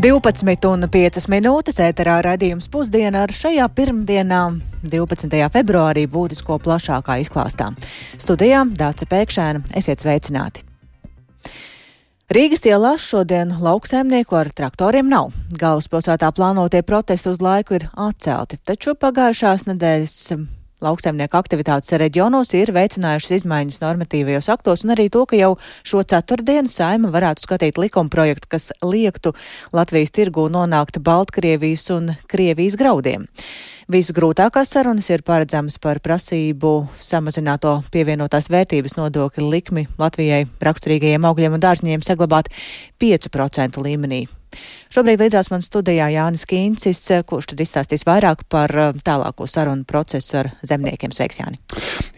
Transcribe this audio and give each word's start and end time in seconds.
12 0.00 0.64
un 0.64 0.86
5 0.88 1.26
minūtes 1.28 1.76
ēterā 1.84 2.14
raidījums 2.24 2.70
pusdienā 2.72 3.26
ar 3.26 3.32
šajā 3.36 3.66
pirmdienā, 3.76 4.38
12. 4.88 5.36
februārī, 5.52 6.06
būtisko 6.08 6.56
plašākā 6.64 7.18
izklāstā. 7.20 7.66
Studijā 8.16 8.62
Dāca 8.80 9.04
Pēkšēna, 9.10 9.60
esiet 9.76 10.00
sveicināti! 10.00 10.64
Rīgas 12.32 12.64
ielās 12.64 13.04
šodien 13.04 13.52
lauksēmnieku 13.60 14.38
ar 14.38 14.48
traktoriem 14.56 15.08
nav. 15.10 15.34
Galvaspilsētā 15.60 16.30
plānotie 16.32 16.80
protesti 16.86 17.28
uz 17.32 17.42
laiku 17.44 17.76
ir 17.76 17.88
atcelti, 17.92 18.56
taču 18.64 18.94
pagājušās 18.94 19.66
nedēļas 19.68 20.16
Lauksaimnieku 20.80 21.36
aktivitātes 21.36 21.92
reģionos 22.00 22.54
ir 22.56 22.72
veicinājušas 22.72 23.34
izmaiņas 23.40 23.82
normatīvajos 23.82 24.48
aktos 24.54 24.86
un 24.86 24.94
arī 24.94 25.10
to, 25.12 25.26
ka 25.28 25.36
jau 25.36 25.50
šo 25.84 26.00
ceturtdienu 26.08 26.72
saima 26.72 27.10
varētu 27.12 27.44
skatīt 27.44 27.80
likuma 27.80 28.08
projektu, 28.12 28.48
kas 28.56 28.70
liektu 28.80 29.34
Latvijas 29.76 30.14
tirgū 30.16 30.46
nonākt 30.48 31.02
Baltkrievijas 31.04 31.84
un 31.92 32.14
Krievijas 32.32 32.80
graudiem. 32.80 33.28
Visgrūtākās 33.90 34.72
sarunas 34.72 35.10
ir 35.10 35.24
paredzamas 35.26 35.76
par 35.82 36.00
prasību 36.00 36.74
samazināto 36.96 37.80
pievienotās 37.92 38.48
vērtības 38.48 38.96
nodokļu 38.96 39.52
likmi 39.52 39.88
Latvijai 40.00 40.44
raksturīgajiem 40.64 41.26
augļiem 41.28 41.60
un 41.60 41.68
dārzņiem 41.68 42.06
saglabāt 42.06 42.52
5% 43.02 43.82
līmenī. 43.84 44.28
Šobrīd 44.90 45.22
līdzās 45.24 45.50
man 45.52 45.64
studijā 45.64 46.10
Jānis 46.14 46.46
Kīncis, 46.50 47.02
kurš 47.28 47.52
tad 47.52 47.64
izstāstīs 47.64 48.06
vairāk 48.08 48.46
par 48.50 48.74
eh, 48.74 48.92
tālāko 49.06 49.48
sarunu 49.50 49.86
procesu 49.88 50.40
ar 50.42 50.54
zemniekiem. 50.66 51.14
Sveiks, 51.14 51.42
Jāni! 51.42 51.60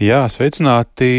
Jā, 0.02 0.24
sveicināti! 0.32 1.12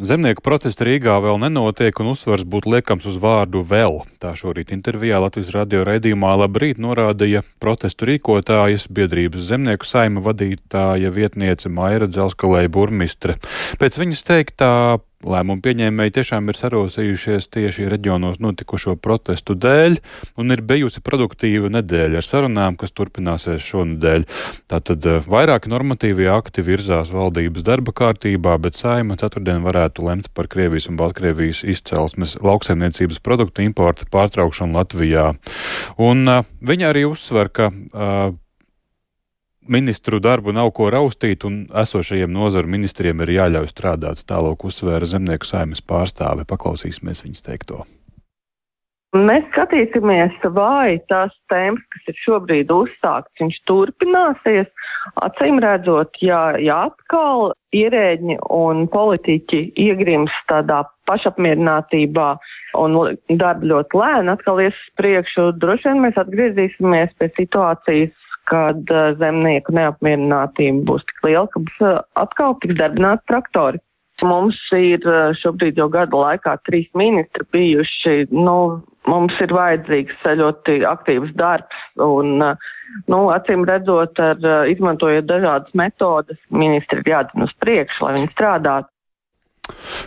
Zemnieku 0.00 0.40
protesti 0.40 0.86
Rīgā 0.86 1.18
vēl 1.20 1.36
nenotiek, 1.42 1.98
un 2.00 2.14
uzsvars 2.14 2.46
būtu 2.48 2.70
liekams 2.72 3.04
uz 3.10 3.18
vārdu 3.20 3.60
vēl. 3.68 3.98
Tā 4.22 4.30
šorīt 4.38 4.70
intervijā 4.72 5.18
Latvijas 5.20 5.50
radio 5.52 5.82
raidījumā 5.84 6.30
Labrīt 6.40 6.80
norādīja 6.80 7.42
protestu 7.60 8.08
rīkotājas 8.08 8.86
biedrības 8.88 9.50
zemnieku 9.50 9.84
saima 9.84 10.22
vadītāja 10.24 11.12
vietniece 11.12 11.68
Maira 11.68 12.08
Dzelskalēja 12.08 12.72
burmistre. 12.72 13.36
Pēc 13.82 14.00
viņas 14.00 14.24
teiktā 14.30 14.72
Lēmumu 15.20 15.60
pieņēmēji 15.60 16.14
tiešām 16.16 16.46
ir 16.48 16.56
sarosījušies 16.56 17.50
tieši 17.52 17.90
reģionos 17.92 18.38
notikušo 18.40 18.94
protestu 19.04 19.52
dēļ, 19.52 19.98
un 20.40 20.54
ir 20.54 20.62
bijusi 20.64 21.02
produktīva 21.04 21.68
nedēļa 21.74 22.22
ar 22.22 22.24
sarunām, 22.24 22.78
kas 22.80 22.96
turpināsies 22.96 23.60
šonadēļ. 23.66 24.24
Tātad 24.72 25.04
eh, 25.04 25.20
vairāki 25.28 25.68
normatīvie 25.68 26.30
akti 26.32 26.64
virzās 26.64 27.12
valdības 27.12 27.68
darba 27.68 27.92
kārtībā, 28.00 28.56
bet 28.64 28.80
saima 28.80 29.18
ceturtdien 29.20 29.60
varētu 29.66 30.08
lemt 30.08 30.32
par 30.32 30.48
Krievijas 30.48 30.88
un 30.88 30.96
Baltkrievijas 30.96 31.66
izcelsmes 31.68 32.38
lauksaimniecības 32.40 33.20
produktu 33.20 33.66
importa 33.68 34.08
pārtraukšanu 34.08 34.80
Latvijā. 34.80 35.34
Un 36.00 36.24
uh, 36.32 36.48
viņa 36.64 36.94
arī 36.94 37.04
uzsver, 37.12 37.52
ka 37.52 37.68
uh, 37.68 38.32
ministru 39.70 40.20
darbu 40.22 40.54
nav 40.56 40.72
ko 40.76 40.90
raustīt, 40.92 41.46
un 41.48 41.62
esošajiem 41.82 42.32
nozaru 42.34 42.70
ministriem 42.70 43.22
ir 43.24 43.36
jāļauj 43.38 43.70
strādāt. 43.70 44.26
Tālāk 44.28 44.66
uzsvēra 44.66 45.08
zemnieku 45.08 45.48
saimnes 45.48 45.84
pārstāve. 45.86 46.48
Paklausīsimies 46.48 47.24
viņas 47.26 47.46
teikto. 47.46 47.86
Mēs 49.10 49.48
skatīsimies, 49.50 50.36
vai 50.54 51.00
tās 51.10 51.32
tēmas, 51.50 51.82
kas 51.90 52.12
ir 52.12 52.18
šobrīd 52.24 52.70
uzsāktas, 52.70 53.40
viņš 53.40 53.56
turpināsies. 53.66 54.68
Acīm 55.26 55.58
redzot, 55.64 56.14
ja, 56.22 56.52
ja 56.62 56.84
atkal 56.86 57.50
ierēģi 57.74 58.36
un 58.54 58.84
politiķi 58.92 59.64
iegrims 59.82 60.36
tādā 60.46 60.84
pašapmierinātībā 61.10 62.28
un 62.78 62.96
darba 63.34 63.72
ļoti 63.72 63.98
lēni 63.98 64.30
atkal 64.36 64.62
ies 64.62 64.78
uz 64.78 64.94
priekšu, 65.02 65.50
droši 65.58 65.90
vien 65.90 66.04
mēs 66.06 66.22
atgriezīsimies 66.22 67.18
pie 67.18 67.32
situācijas, 67.34 68.29
kad 68.50 68.90
uh, 68.90 69.12
zemnieku 69.20 69.74
neapmierinātība 69.76 70.84
būs 70.88 71.06
tik 71.08 71.22
liela, 71.26 71.46
ka 71.52 71.62
uh, 71.62 72.02
atkal 72.20 72.56
tiks 72.62 72.78
darbināti 72.80 73.26
traktori. 73.30 73.80
Mums 74.26 74.58
ir 74.76 75.06
uh, 75.08 75.30
šobrīd 75.36 75.80
jau 75.80 75.88
gada 75.92 76.18
laikā 76.24 76.56
trīs 76.66 76.90
ministri 76.98 77.46
bijuši. 77.54 78.28
Nu, 78.34 78.82
mums 79.08 79.38
ir 79.40 79.54
vajadzīgs 79.56 80.26
ļoti 80.42 80.80
aktīvs 80.88 81.32
darbs. 81.38 81.80
Un, 82.04 82.36
nu, 82.42 83.20
acīm 83.32 83.64
redzot, 83.68 84.20
ar, 84.20 84.44
izmantojot 84.68 85.28
dažādas 85.30 85.76
metodes, 85.78 86.40
ministri 86.52 87.00
ir 87.04 87.14
jādina 87.14 87.48
uz 87.48 87.56
priekšu, 87.64 88.04
lai 88.04 88.16
viņi 88.18 88.32
strādātu. 88.34 88.92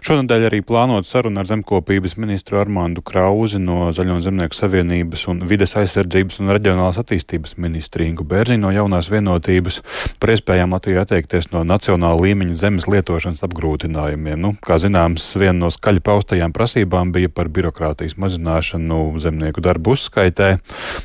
Šonadēļ 0.04 0.48
arī 0.50 0.60
plānot 0.68 1.08
sarunu 1.08 1.40
ar 1.40 1.48
zemkopības 1.48 2.18
ministru 2.20 2.58
Armāndu 2.60 3.00
Krauzi 3.06 3.60
no 3.62 3.88
Zaļo 3.96 4.18
Zemnieku 4.26 4.58
savienības 4.58 5.22
un 5.32 5.44
vides 5.48 5.78
aizsardzības 5.80 6.42
un 6.44 6.52
reģionālās 6.52 7.00
attīstības 7.00 7.56
ministru 7.62 8.04
Ingu 8.04 8.26
Bērzi 8.28 8.58
no 8.60 8.74
jaunās 8.76 9.08
vienotības 9.14 9.80
par 10.20 10.34
iespējām 10.34 10.76
Latvijai 10.76 11.06
atteikties 11.06 11.52
no 11.54 11.62
nacionāla 11.68 12.20
līmeņa 12.20 12.58
zemes 12.60 12.88
lietošanas 12.92 13.46
apgrūtinājumiem. 13.48 14.42
Nu, 14.44 14.52
kā 14.60 14.76
zināms, 14.82 15.30
viena 15.40 15.56
no 15.62 15.72
skaļi 15.72 16.04
paustajām 16.04 16.56
prasībām 16.56 17.14
bija 17.16 17.32
par 17.32 17.48
birokrātijas 17.54 18.18
mazināšanu 18.20 19.00
zemnieku 19.24 19.64
darbu 19.64 19.96
uzskaitē. 19.96 20.50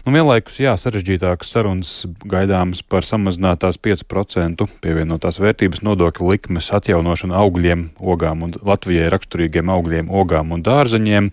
Nu, 0.06 0.16
vienlaikus, 0.16 0.58
jā, 0.64 0.74
sarežģītākas 0.80 1.54
sarunas 1.54 1.94
gaidāmas 2.26 2.82
par 2.82 3.06
samazinātās 3.06 3.78
5% 3.84 4.66
pievienotās 4.82 5.38
vērtības 5.38 5.84
nodokļu 5.86 6.34
likmes 6.34 6.72
atjaunošanu 6.74 7.38
augļiem, 7.38 7.88
ogām 8.02 8.42
un 8.42 8.47
un 8.48 8.56
Latvijai 8.68 9.10
raksturīgiem 9.12 9.70
augļiem, 9.72 10.10
ogām 10.10 10.56
un 10.56 10.64
dārzeņiem. 10.66 11.30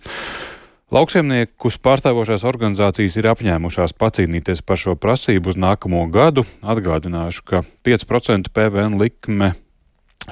Lauksaimniekus 0.94 1.80
pārstāvošās 1.82 2.44
organizācijas 2.46 3.16
ir 3.18 3.26
apņēmušās 3.32 3.96
pacīnīties 3.98 4.62
par 4.62 4.78
šo 4.78 4.94
prasību 4.94 5.50
uz 5.50 5.58
nākamo 5.58 6.04
gadu. 6.14 6.46
Atgādināšu, 6.62 7.42
ka 7.42 7.62
5% 7.86 8.52
PVN 8.54 9.00
likme 9.00 9.56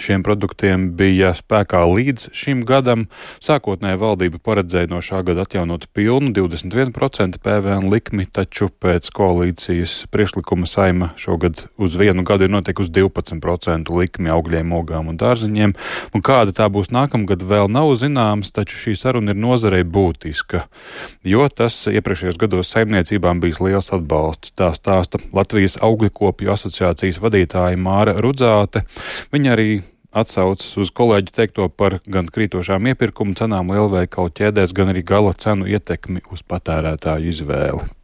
Šiem 0.01 0.25
produktiem 0.27 0.89
bija 0.99 1.31
spēkā 1.37 1.85
līdz 1.87 2.29
šim 2.35 2.65
gadam. 2.67 3.07
Sākotnēji 3.45 4.01
valdība 4.01 4.41
paredzēja 4.43 4.91
no 4.91 4.99
šā 5.05 5.21
gada 5.27 5.45
atjaunot 5.47 5.87
pilnu 5.95 6.33
21% 6.35 7.39
PVN 7.45 7.87
likmi, 7.93 8.27
taču 8.27 8.69
pēc 8.83 9.11
koalīcijas 9.15 9.95
priekšlikuma 10.11 10.67
saima 10.67 11.13
šogad 11.21 11.67
uz 11.79 11.95
vienu 12.01 12.25
gadu 12.27 12.49
ir 12.49 12.53
noteikusi 12.55 12.91
12% 12.97 13.95
likmi 13.95 14.33
augļiem, 14.35 14.75
ogām 14.75 15.13
un 15.13 15.21
dārziņiem. 15.21 15.77
Un 16.11 16.27
kāda 16.27 16.57
tā 16.57 16.67
būs 16.73 16.91
nākamgad, 16.95 17.47
vēl 17.47 17.71
nav 17.71 17.95
zināms, 18.01 18.51
taču 18.55 18.81
šī 18.81 18.97
saruna 18.99 19.31
ir 19.31 19.39
nozarei 19.39 19.85
būtiska, 19.87 20.65
jo 21.23 21.47
tas 21.55 21.85
iepriekšējos 21.93 22.41
gados 22.43 22.75
saimniecībām 22.75 23.43
bijis 23.45 23.63
liels 23.63 23.93
atbalsts. 23.95 24.57
Tā 24.59 24.73
stāsta 24.75 25.23
Latvijas 25.35 25.79
augļkopju 25.85 26.51
asociācijas 26.51 27.23
vadītāja 27.23 27.79
Māra 27.79 28.19
Rudzāte. 28.19 28.83
Viņa 29.31 29.55
arī 29.55 29.84
atsaucas 30.15 30.77
uz 30.81 30.93
kolēģi 30.95 31.35
teikto 31.35 31.69
par 31.69 31.99
gan 32.07 32.31
krītošām 32.31 32.87
iepirkuma 32.93 33.37
cenām 33.39 33.75
lielveikalu 33.75 34.33
ķēdēs, 34.39 34.77
gan 34.77 34.95
arī 34.95 35.05
gala 35.07 35.35
cenu 35.35 35.69
ietekmi 35.71 36.25
uz 36.33 36.47
patērētāju 36.47 37.35
izvēli. 37.35 38.04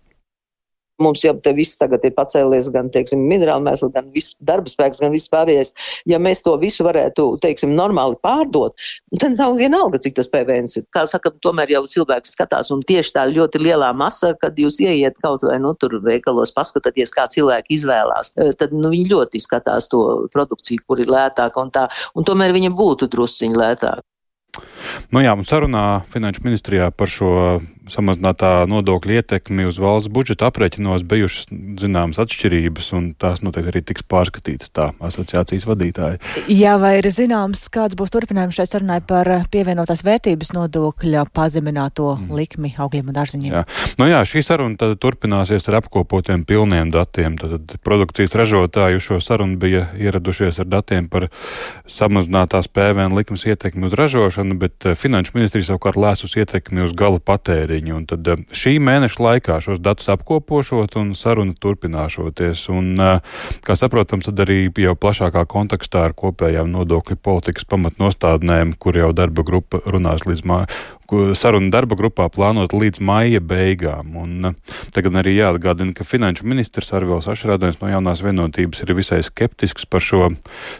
Mums 1.01 1.23
jau 1.25 1.33
te 1.41 1.53
viss 1.57 1.79
tagad 1.81 2.05
ir 2.05 2.13
pacēlies, 2.17 2.69
gan, 2.75 2.91
teiksim, 2.93 3.23
minerāli 3.31 3.65
mēsli, 3.67 3.91
gan 3.95 4.11
viss 4.15 4.37
darba 4.45 4.71
spēks, 4.71 5.01
gan 5.03 5.15
viss 5.15 5.31
pārējais. 5.33 5.73
Ja 6.09 6.21
mēs 6.23 6.45
to 6.45 6.55
visu 6.61 6.85
varētu, 6.87 7.27
teiksim, 7.43 7.73
normāli 7.79 8.19
pārdot, 8.25 8.77
tad 9.21 9.39
nav 9.39 9.57
vienalga, 9.61 10.01
cik 10.03 10.19
tas 10.19 10.29
PVN 10.31 10.69
ir. 10.77 10.87
Kā 10.93 11.07
saka, 11.11 11.33
tomēr 11.45 11.73
jau 11.77 11.85
cilvēks 11.91 12.35
skatās, 12.37 12.71
un 12.75 12.85
tieši 12.87 13.15
tā 13.17 13.27
ļoti 13.31 13.63
lielā 13.63 13.91
masa, 13.97 14.35
kad 14.41 14.59
jūs 14.61 14.81
ieiet 14.85 15.19
kaut 15.25 15.47
vai, 15.47 15.57
nu, 15.63 15.73
tur 15.81 15.99
veikalos, 16.05 16.53
paskatāties, 16.57 17.15
kā 17.15 17.27
cilvēki 17.33 17.79
izvēlās, 17.79 18.35
e, 18.37 18.51
tad, 18.61 18.77
nu, 18.77 18.93
viņi 18.93 19.11
ļoti 19.15 19.43
skatās 19.43 19.89
to 19.93 20.05
produkciju, 20.35 20.85
kur 20.87 21.01
ir 21.01 21.11
lētāka 21.13 21.65
un 21.65 21.73
tā, 21.75 21.89
un 22.15 22.29
tomēr 22.29 22.55
viņa 22.57 22.75
būtu 22.77 23.11
drusciņi 23.11 23.61
lētāka. 23.61 24.05
Nu 25.11 25.25
jā, 25.25 25.35
un 25.37 25.47
sarunā 25.47 26.03
Finanšu 26.11 26.47
ministrijā 26.47 26.91
par 26.95 27.11
šo 27.11 27.61
samazinātā 27.91 28.67
nodokļa 28.71 29.21
ietekmi 29.21 29.67
uz 29.69 29.79
valsts 29.83 30.11
budžeta 30.13 30.49
aprēķinos 30.51 31.05
bijušas 31.09 31.51
zināmas 31.81 32.21
atšķirības, 32.23 32.91
un 32.97 33.11
tās 33.19 33.43
noteikti 33.45 33.73
arī 33.73 33.83
tiks 33.87 34.07
pārskatītas 34.11 34.73
tā 34.77 34.91
asociācijas 35.03 35.67
vadītāja. 35.69 36.21
Jā, 36.53 36.77
vai 36.83 36.97
ir 37.01 37.11
zināms, 37.13 37.67
kāds 37.73 37.99
būs 37.99 38.13
turpinājums 38.15 38.61
šai 38.61 38.69
sarunai 38.71 39.01
par 39.07 39.29
pievienotās 39.53 40.05
vērtības 40.07 40.53
nodokļa 40.57 41.27
pazemināto 41.35 42.13
mm. 42.17 42.35
likmi 42.39 42.73
augļiem 42.79 43.11
un 43.11 43.19
dārziņiem? 43.19 43.57
Jā. 43.59 43.65
Nu 44.01 44.09
jā, 44.11 44.23
šī 44.29 44.45
saruna 44.47 44.79
tad 44.81 44.97
turpināsies 45.03 45.67
ar 45.71 45.81
apkopotiem 45.81 46.45
pilniem 46.49 46.93
datiem. 46.95 47.39
Tad 47.41 47.77
produkcijas 47.87 48.37
ražotāji 48.39 49.03
šo 49.03 49.21
sarunu 49.25 49.59
bija 49.61 49.89
ieradušies 49.99 50.63
ar 50.63 50.71
datiem 50.71 51.11
par 51.11 51.29
samazinātās 51.91 52.71
PVN 52.71 53.17
likmes 53.17 53.47
ietekmi 53.49 53.89
uz 53.89 53.97
ražošanu, 53.99 54.59
bet 54.61 54.70
eh, 54.87 54.95
Finanšu 54.99 55.35
ministrija 55.37 55.67
savukārt 55.69 55.99
lēsus 56.01 56.37
ietekmi 56.39 56.85
uz 56.85 56.95
gala 56.97 57.21
patēriņu. 57.23 57.95
Un 57.97 58.07
tad 58.11 58.29
eh, 58.31 58.43
šī 58.57 58.77
mēneša 58.83 59.23
laikā 59.25 59.59
šos 59.65 59.81
datus 59.83 60.11
apkopošot 60.15 60.97
un 61.01 61.13
saruna 61.19 61.57
turpināšoties. 61.57 62.67
Un, 62.75 62.93
eh, 63.01 63.41
kā 63.67 63.77
saprotams, 63.79 64.29
tad 64.29 64.43
arī 64.47 64.63
jau 64.85 64.97
plašākā 64.99 65.45
kontekstā 65.51 66.07
ar 66.09 66.17
kopējām 66.17 66.71
nodokļu 66.75 67.19
politikas 67.23 67.69
pamatnostādnēm, 67.71 68.77
kur 68.79 68.99
jau 68.99 69.13
darba 69.17 69.47
grupa 69.47 69.83
runās 69.87 70.27
līdz, 70.29 70.45
mā, 70.47 70.63
sarunu 71.39 71.71
darba 71.73 71.97
grupā 71.99 72.29
plānot 72.33 72.75
līdz 72.77 73.03
maija 73.05 73.41
beigām. 73.43 74.15
Un, 74.21 74.55
tagad 74.95 75.19
arī 75.21 75.37
jāatgādina, 75.37 75.95
ka 75.97 76.07
finanšu 76.07 76.47
ministrs 76.49 76.93
Arvils 76.97 77.29
Ašrādājums 77.31 77.81
no 77.83 77.91
jaunās 77.93 78.23
vienotības 78.25 78.85
ir 78.85 78.95
visai 78.99 79.21
skeptisks 79.27 79.87
par 79.91 80.05
šo 80.05 80.31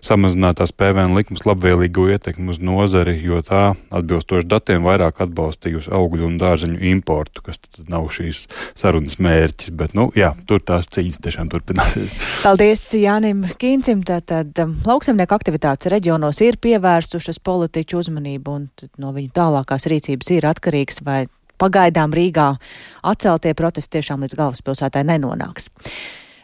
samazinātās 0.05 0.73
PVN 0.77 1.17
likums 1.17 1.45
labvēlīgo 1.49 2.09
ietekmi 2.15 2.53
uz 2.53 2.61
nozari, 2.65 3.17
jo 3.23 3.41
tā 3.47 3.75
atbilstoši 3.95 4.49
datiem 4.51 4.87
vairāk 4.87 5.23
atbalstījusi 5.27 5.93
augļu 5.97 6.29
un 6.29 6.39
dārzeņu 6.41 6.81
importu, 6.93 7.45
kas 7.47 7.61
nav 7.91 8.09
šīs 8.15 8.47
sarunas 8.79 9.19
mērķis. 9.23 9.73
Bet, 9.77 9.95
nu, 9.99 10.09
jā, 10.17 10.33
tur 10.49 10.63
tās 10.65 10.91
cīņas 10.93 11.21
tiešām 11.25 11.51
turpināsies. 11.53 12.15
Paldies 12.45 12.85
Jānim 12.99 13.45
Kīncim. 13.61 14.03
Tātad 14.07 14.57
um, 14.63 14.77
lauksemnieku 14.87 15.37
aktivitātes 15.37 15.91
reģionos 15.93 16.41
ir 16.45 16.59
pievērsušas 16.63 17.41
politiķu 17.45 18.01
uzmanību 18.01 18.57
un 18.57 18.67
no 19.01 19.13
viņu 19.17 19.33
tālākās 19.37 19.87
rīcības 19.91 20.20
ir 20.29 20.49
atkarīgs 20.51 21.01
vai 21.07 21.25
pagaidām 21.61 22.13
Rīgā 22.17 22.55
atceltie 23.03 23.55
protesti 23.57 23.99
tiešām 23.99 24.25
līdz 24.25 24.37
galvaspilsētai 24.39 25.05
nenonāks. 25.09 25.71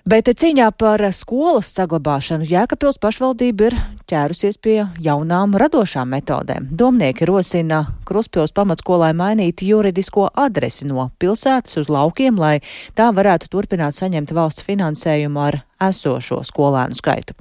Bet 0.06 0.28
cīņā 0.30 0.68
par 0.78 1.02
skolas 1.10 1.66
saglabāšanu 1.74 2.46
Jēkabpils 2.46 3.00
pašvaldība 3.02 3.64
ir 3.66 3.74
ķērusies 4.06 4.60
pie 4.62 4.76
jaunām 5.02 5.56
radošām 5.58 6.12
metodēm. 6.14 6.68
Domnieki 6.70 7.26
rosina 7.26 7.80
Kruspils 8.06 8.54
pamatskolai 8.54 9.10
mainīt 9.18 9.64
juridisko 9.66 10.28
adresi 10.30 10.86
no 10.86 11.08
pilsētas 11.18 11.80
uz 11.82 11.90
laukiem, 11.90 12.38
lai 12.38 12.60
tā 12.94 13.08
varētu 13.18 13.50
turpināt 13.50 13.98
saņemt 13.98 14.30
valsts 14.30 14.62
finansējumu 14.68 15.42
ar 15.42 15.58
esošo 15.90 16.38
skolēnu 16.46 16.94
skaitu. 16.94 17.34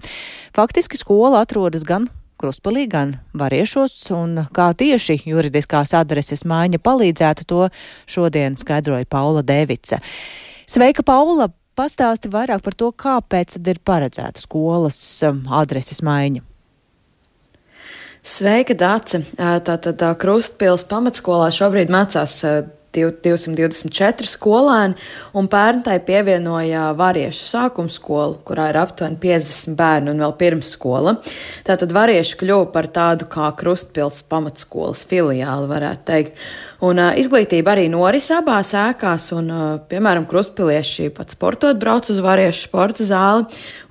Faktiski 0.57 0.97
skola 0.97 1.45
atrodas 1.45 1.85
gan 1.85 2.09
Kruspalī, 2.35 2.83
gan 2.91 3.13
Variešos, 3.37 3.93
un 4.15 4.41
kā 4.55 4.67
tieši 4.75 5.21
juridiskās 5.23 5.93
adreses 5.95 6.43
maiņa 6.43 6.81
palīdzētu 6.83 7.45
to 7.47 7.67
šodien 8.11 8.57
skaidroja 8.59 9.07
Paula 9.07 9.43
Devica. 9.45 10.01
Sveika, 10.67 11.05
Paula! 11.05 11.51
Pastāsti 11.75 12.29
vairāk 12.31 12.61
par 12.63 12.75
to, 12.79 12.87
kāpēc 12.95 13.57
tad 13.57 13.67
ir 13.67 13.81
paredzēta 13.83 14.39
skolas 14.39 14.97
um, 15.27 15.41
adreses 15.51 15.99
maiņa. 16.07 16.39
Sveika, 18.25 18.77
Dāce! 18.79 19.19
Tātad 19.35 19.99
Krustpils 20.21 20.87
pamatskolā 20.87 21.49
šobrīd 21.51 21.91
mācās 21.91 22.39
224 22.95 24.29
skolēni, 24.31 24.97
un 25.37 25.49
pērn 25.51 25.83
tai 25.85 25.97
pievienoja 26.05 26.87
variešu 26.97 27.47
sākuma 27.51 27.91
skolu, 27.91 28.39
kurā 28.47 28.69
ir 28.71 28.79
aptuveni 28.81 29.19
50 29.21 29.75
bērnu 29.79 30.13
un 30.15 30.23
vēl 30.25 30.35
pirmsskola. 30.39 31.17
Tātad 31.67 31.95
varieši 31.95 32.39
kļuva 32.41 32.69
par 32.73 32.89
tādu 32.95 33.27
kā 33.31 33.51
Krustpils 33.59 34.23
pamatskolas 34.31 35.05
filiāli, 35.09 35.71
varētu 35.71 36.07
teikt. 36.07 36.47
Un, 36.83 36.99
uh, 36.99 37.13
izglītība 37.15 37.71
arī 37.71 37.85
noris 37.91 38.27
abās 38.35 38.73
ēkās, 38.75 39.29
un, 39.35 39.47
uh, 39.47 39.63
piemēram, 39.87 40.25
krustpilieši 40.27 41.07
pat 41.15 41.31
sportot 41.31 41.79
brauc 41.79 42.09
uz 42.11 42.19
variešu 42.23 42.65
sporta 42.67 43.05
zāli. 43.07 43.45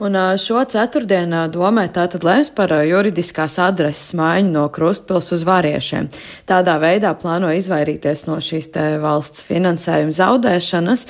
Un, 0.04 0.18
uh, 0.18 0.34
šo 0.40 0.60
ceturtdienu 0.68 1.46
domē 1.54 1.86
tātad 1.94 2.26
lems 2.26 2.52
par 2.52 2.74
uh, 2.76 2.82
juridiskās 2.84 3.56
adreses 3.62 4.12
maiņu 4.18 4.52
no 4.52 4.66
krustpils 4.74 5.32
uz 5.32 5.46
variešiem. 5.48 6.10
Tādā 6.50 6.76
veidā 6.82 7.14
plāno 7.16 7.54
izvairīties 7.56 8.26
no 8.28 8.36
šīs 8.44 8.68
te 8.74 8.86
valsts 9.00 9.46
finansējuma 9.48 10.18
zaudēšanas. 10.20 11.08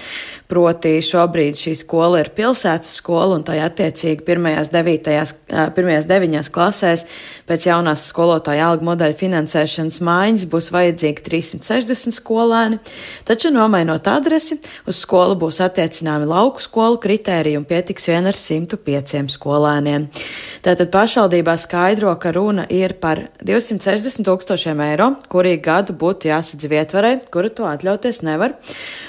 Proti 0.55 0.99
šobrīd 1.03 1.59
šī 1.59 1.73
skola 1.81 2.21
ir 2.21 2.29
pilsētas 2.37 2.99
skola, 3.01 3.39
un 3.39 3.43
tai 3.49 3.59
attiecīgi 3.65 4.23
pirmajās, 4.27 4.69
devītajās, 4.71 5.33
pirmajās 5.75 6.07
deviņās 6.07 6.51
klasēs 6.55 7.07
pēc 7.49 7.69
jaunās 7.71 8.09
skolotāja 8.11 8.71
alga 8.71 8.91
modeļa 8.91 9.19
finansēšanas 9.21 10.01
maiņas 10.05 10.49
būs 10.51 10.73
vajadzīgi 10.75 11.27
360 11.31 11.85
60 11.85 12.15
skolēni, 12.15 12.79
taču 13.27 13.51
nomainot 13.55 14.07
adresi, 14.11 14.59
uz 14.89 15.01
skolu 15.03 15.37
būs 15.41 15.61
attiecināmi 15.65 16.29
lauku 16.29 16.63
skolu 16.65 16.99
kritēriji 17.03 17.59
un 17.61 17.67
pietiks 17.69 18.09
vien 18.11 18.27
ar 18.29 18.39
105 18.39 19.35
skolēniem. 19.35 20.09
Tātad 20.65 20.91
pašvaldībā 20.95 21.57
skaidro, 21.61 22.15
ka 22.21 22.33
runa 22.35 22.67
ir 22.73 22.97
par 23.01 23.27
260 23.45 24.25
tūkstošiem 24.27 24.81
eiro, 24.87 25.11
kuri 25.33 25.57
gadu 25.63 25.97
būtu 25.99 26.31
jāsadz 26.31 26.69
vietvarai, 26.71 27.19
kura 27.33 27.51
to 27.53 27.69
atļauties 27.69 28.23
nevar. 28.25 28.57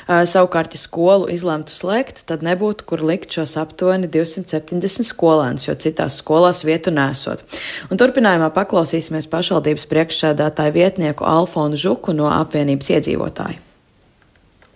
Savukārt, 0.05 0.75
ja 0.75 0.81
skolu 0.81 1.29
izlemtu 1.33 1.73
slēgt, 1.73 2.25
tad 2.29 2.43
nebūtu, 2.45 2.85
kur 2.89 3.03
likt 3.05 3.33
šos 3.35 3.55
aptuveni 3.61 4.09
270 4.11 5.07
skolēnus, 5.07 5.69
jo 5.69 5.77
citās 5.79 6.19
skolās 6.21 6.65
vietu 6.67 6.93
nesot. 6.93 7.41
Un 7.89 8.01
turpinājumā 8.25 8.47
paklausīsimies 8.55 9.27
pašvaldības 9.29 9.83
priekšsēdētāju 9.85 10.73
vietnieku 10.73 11.25
Alfonu 11.29 11.77
Žuku 11.77 12.15
no 12.17 12.25
apvienības 12.33 12.89
iedzīvotāju. 12.95 13.59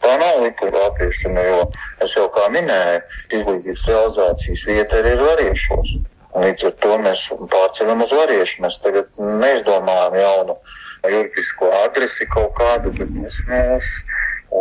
Tā 0.04 0.12
nav 0.22 0.44
likuma 0.44 0.84
apiešana, 0.92 1.46
jo 1.48 1.64
es 2.06 2.14
jau 2.14 2.28
kā 2.30 2.46
minēju, 2.54 3.02
izglītības 3.40 3.88
realizācijas 3.90 4.66
vieta 4.70 5.02
arī 5.02 5.16
ir 5.16 5.26
variešos. 5.26 5.96
Līdz 6.38 6.70
ar 6.70 6.78
to 6.86 6.94
mēs 7.02 7.26
pārceļam 7.50 8.06
uz 8.06 8.14
variešu. 8.14 8.62
Mēs 8.62 8.78
tagad 8.86 9.18
neizdomājam 9.18 10.22
jaunu 10.22 10.60
juridisko 11.10 11.74
adresi 11.82 12.30
kaut 12.30 12.54
kādu, 12.62 12.94
bet 13.02 13.10
mēs, 13.18 13.42
mēs 13.50 13.90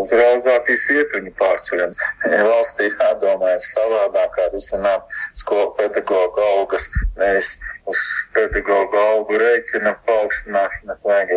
uz 0.01 0.17
realizācijas 0.17 0.89
vietu 0.89 1.21
viņu 1.21 1.37
pārceļam. 1.37 1.93
Valstī 2.25 2.89
jādomā 2.89 3.59
savādāk, 3.69 4.33
kā 4.33 4.49
risināt 4.57 5.21
skolu 5.37 5.75
pedagoģu 5.77 6.49
algas, 6.57 6.89
nevis 7.21 7.59
uz 7.89 8.05
pedagoģu 8.37 9.01
algu 9.03 9.39
rēķina 9.43 9.95
paaugstināšanas 10.07 11.05
vajag 11.05 11.33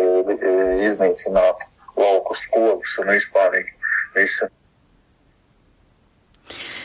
iznīcināt 0.88 1.68
lauku 1.96 2.36
skolas 2.38 2.96
un 3.00 3.12
vispārīgi 3.12 3.72
visu. 4.16 4.48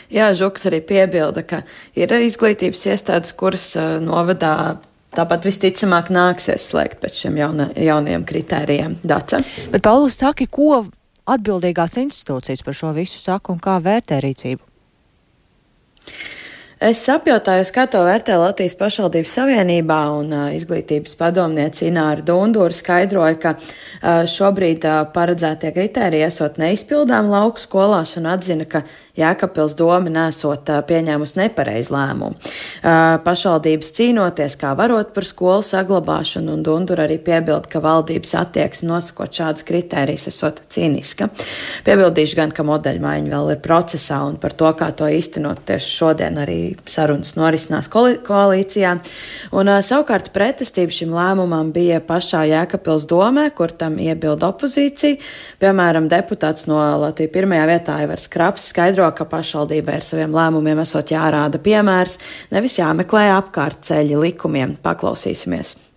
Jā, 0.08 0.30
Žuks 0.32 0.64
arī 0.70 0.80
piebilda, 0.88 1.42
ka 1.44 1.62
ir 1.98 2.12
izglītības 2.16 2.86
iestādes, 2.88 3.34
kuras 3.36 3.74
uh, 3.76 3.98
novadā 4.00 4.78
tāpat 5.16 5.48
visticamāk 5.48 6.08
nāksies 6.12 6.70
slēgt 6.70 7.02
pēc 7.02 7.24
šiem 7.24 7.36
jauna, 7.40 7.68
jaunajiem 7.76 8.24
kritērijiem. 8.28 8.96
Daca. 9.04 9.42
Bet, 9.72 9.82
Paulus, 9.84 10.16
saki, 10.20 10.48
ko 10.48 10.86
atbildīgās 11.28 11.98
institūcijas 12.00 12.64
par 12.64 12.76
šo 12.76 12.94
visu 12.96 13.20
saka 13.20 13.52
un 13.52 13.60
kā 13.60 13.76
vērtē 13.84 14.22
rīcību? 14.24 14.64
Es 16.78 17.00
apjautāju, 17.10 17.64
kā 17.74 17.88
to 17.90 18.04
vērtē 18.06 18.36
Latvijas 18.38 18.76
pašvaldības 18.78 19.32
savienībā, 19.34 19.96
un 20.14 20.28
uh, 20.30 20.44
izglītības 20.54 21.16
padomniece 21.18 21.88
Ināra 21.88 22.22
Dundūra 22.22 22.70
skaidroja, 22.70 23.34
ka 23.42 23.52
uh, 23.56 24.22
šobrīd 24.30 24.86
uh, 24.86 25.00
paredzētie 25.10 25.72
kriteriji 25.74 26.28
esot 26.28 26.60
neizpildām 26.62 27.32
lauku 27.34 27.64
skolās 27.64 28.14
un 28.20 28.30
atzina, 28.30 28.68
ka 28.70 28.84
Jēkabpils 29.18 29.74
doma 29.74 30.10
nesot 30.12 30.68
pieņēmusi 30.86 31.40
nepareizu 31.40 31.90
lēmumu. 31.90 32.36
Pašvaldības 33.24 33.90
cīnoties, 33.96 34.54
kā 34.60 34.70
varot 34.78 35.10
par 35.16 35.26
skolu 35.26 35.64
saglabāšanu, 35.66 36.54
un 36.54 36.62
Dundur 36.66 37.02
arī 37.02 37.18
piebild, 37.26 37.66
ka 37.70 37.82
valdības 37.82 38.36
attieksme 38.38 38.92
nosakot 38.92 39.34
šādas 39.34 39.66
kritērijas 39.66 40.28
esot 40.30 40.62
cīniska. 40.70 41.32
Piebildīšu 41.88 42.38
gan, 42.38 42.54
ka 42.54 42.66
modeļmaiņa 42.68 43.34
vēl 43.34 43.54
ir 43.56 43.62
procesā, 43.64 44.20
un 44.28 44.38
par 44.38 44.54
to, 44.54 44.70
kā 44.78 44.92
to 44.94 45.10
īstenot 45.10 45.64
tieši 45.66 45.94
šodien 45.98 46.38
arī 46.44 46.60
sarunas 46.90 47.34
norisinās 47.38 47.88
koalīcijā. 47.92 48.94
Un, 49.56 49.72
savukārt 49.86 50.30
pretestība 50.34 50.94
šim 50.94 51.14
lēmumam 51.16 51.72
bija 51.74 52.00
pašā 52.04 52.44
Jēkabpils 52.50 53.08
domē, 53.10 53.48
kur 53.56 53.72
tam 53.72 53.98
iebilda 54.02 54.52
opozīcija. 54.52 55.18
Piemēram, 55.62 56.10
deputāts 56.12 56.68
no 56.70 56.80
Latvijas 57.04 57.34
pirmajā 57.34 57.66
vietā 57.72 57.98
Ivars 58.04 58.28
Kraps 58.32 58.70
skaidro, 58.72 59.08
ka 59.16 59.28
pašvaldībai 59.28 59.98
ar 59.98 60.06
saviem 60.06 60.36
lēmumiem 60.36 60.84
esot 60.84 61.12
jārāda 61.14 61.60
piemērs, 61.62 62.20
nevis 62.54 62.78
jāmeklē 62.80 63.28
apkārt 63.38 63.84
ceļi 63.88 64.24
likumiem. 64.28 64.78
Paklausīsimies! 64.84 65.87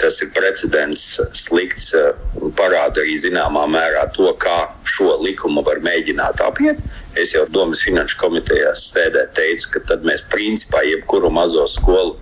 Tas 0.00 0.16
ir 0.24 0.30
precedents, 0.34 1.02
slikts, 1.36 1.90
parāda 2.56 3.02
arī 3.02 3.18
zināmā 3.20 3.66
mērā 3.70 4.06
to, 4.16 4.30
kā 4.40 4.72
šo 4.88 5.18
likumu 5.20 5.62
var 5.66 5.82
mēģināt 5.84 6.40
apiet. 6.46 6.80
Es 7.18 7.34
jau 7.36 7.44
Domas 7.52 7.84
finanšu 7.84 8.16
komitejās 8.22 8.86
sēdē 8.94 9.26
teicu, 9.36 9.68
ka 9.74 9.84
tad 9.92 10.08
mēs 10.08 10.24
principā 10.32 10.80
jebkuru 10.88 11.30
mazo 11.30 11.66
skolu 11.70 12.16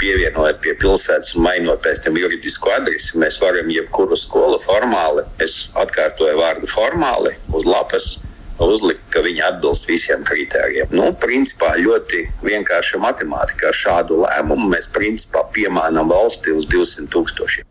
pievienojot 0.00 0.60
pie 0.62 0.74
pilsētas 0.80 1.34
un 1.36 1.44
mainot 1.46 1.80
pēc 1.84 2.02
tam 2.04 2.18
juridisku 2.18 2.72
adresi, 2.74 3.14
mēs 3.20 3.38
varam 3.42 3.70
jebkuru 3.72 4.18
skolu 4.18 4.58
formāli, 4.64 5.24
es 5.42 5.68
atkārtoju 5.80 6.36
vārdu 6.40 6.70
formāli, 6.70 7.34
uz 7.54 7.66
lapas 7.68 8.14
uzlikt, 8.62 9.02
ka 9.10 9.22
viņi 9.24 9.42
atbilst 9.48 9.88
visiem 9.88 10.24
kritērijiem. 10.26 10.92
Nu, 10.94 11.10
principā 11.18 11.74
ļoti 11.80 12.24
vienkārša 12.44 13.00
matemātika. 13.02 13.70
Ar 13.70 13.78
šādu 13.78 14.22
lēmumu 14.22 14.70
mēs 14.74 14.90
principā 14.94 15.44
piemānām 15.54 16.10
valsti 16.12 16.54
uz 16.54 16.68
200 16.70 17.10
tūkstošiem. 17.14 17.70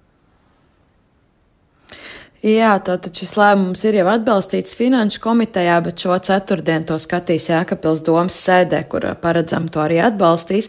Jā, 2.44 2.74
tātad 2.84 3.16
šis 3.16 3.38
lēmums 3.40 3.86
ir 3.88 4.02
jau 4.02 4.10
atbalstīts 4.12 4.76
Finanšu 4.76 5.22
komitejā, 5.24 5.78
bet 5.86 6.02
šo 6.04 6.18
ceturtdienu 6.28 6.90
to 6.90 6.98
skatīs 7.00 7.48
Jēkabils 7.48 8.02
domas 8.04 8.36
sēdē, 8.36 8.82
kur 8.92 9.08
paredzam 9.24 9.70
to 9.72 9.80
arī 9.80 10.02
atbalstīs. 10.04 10.68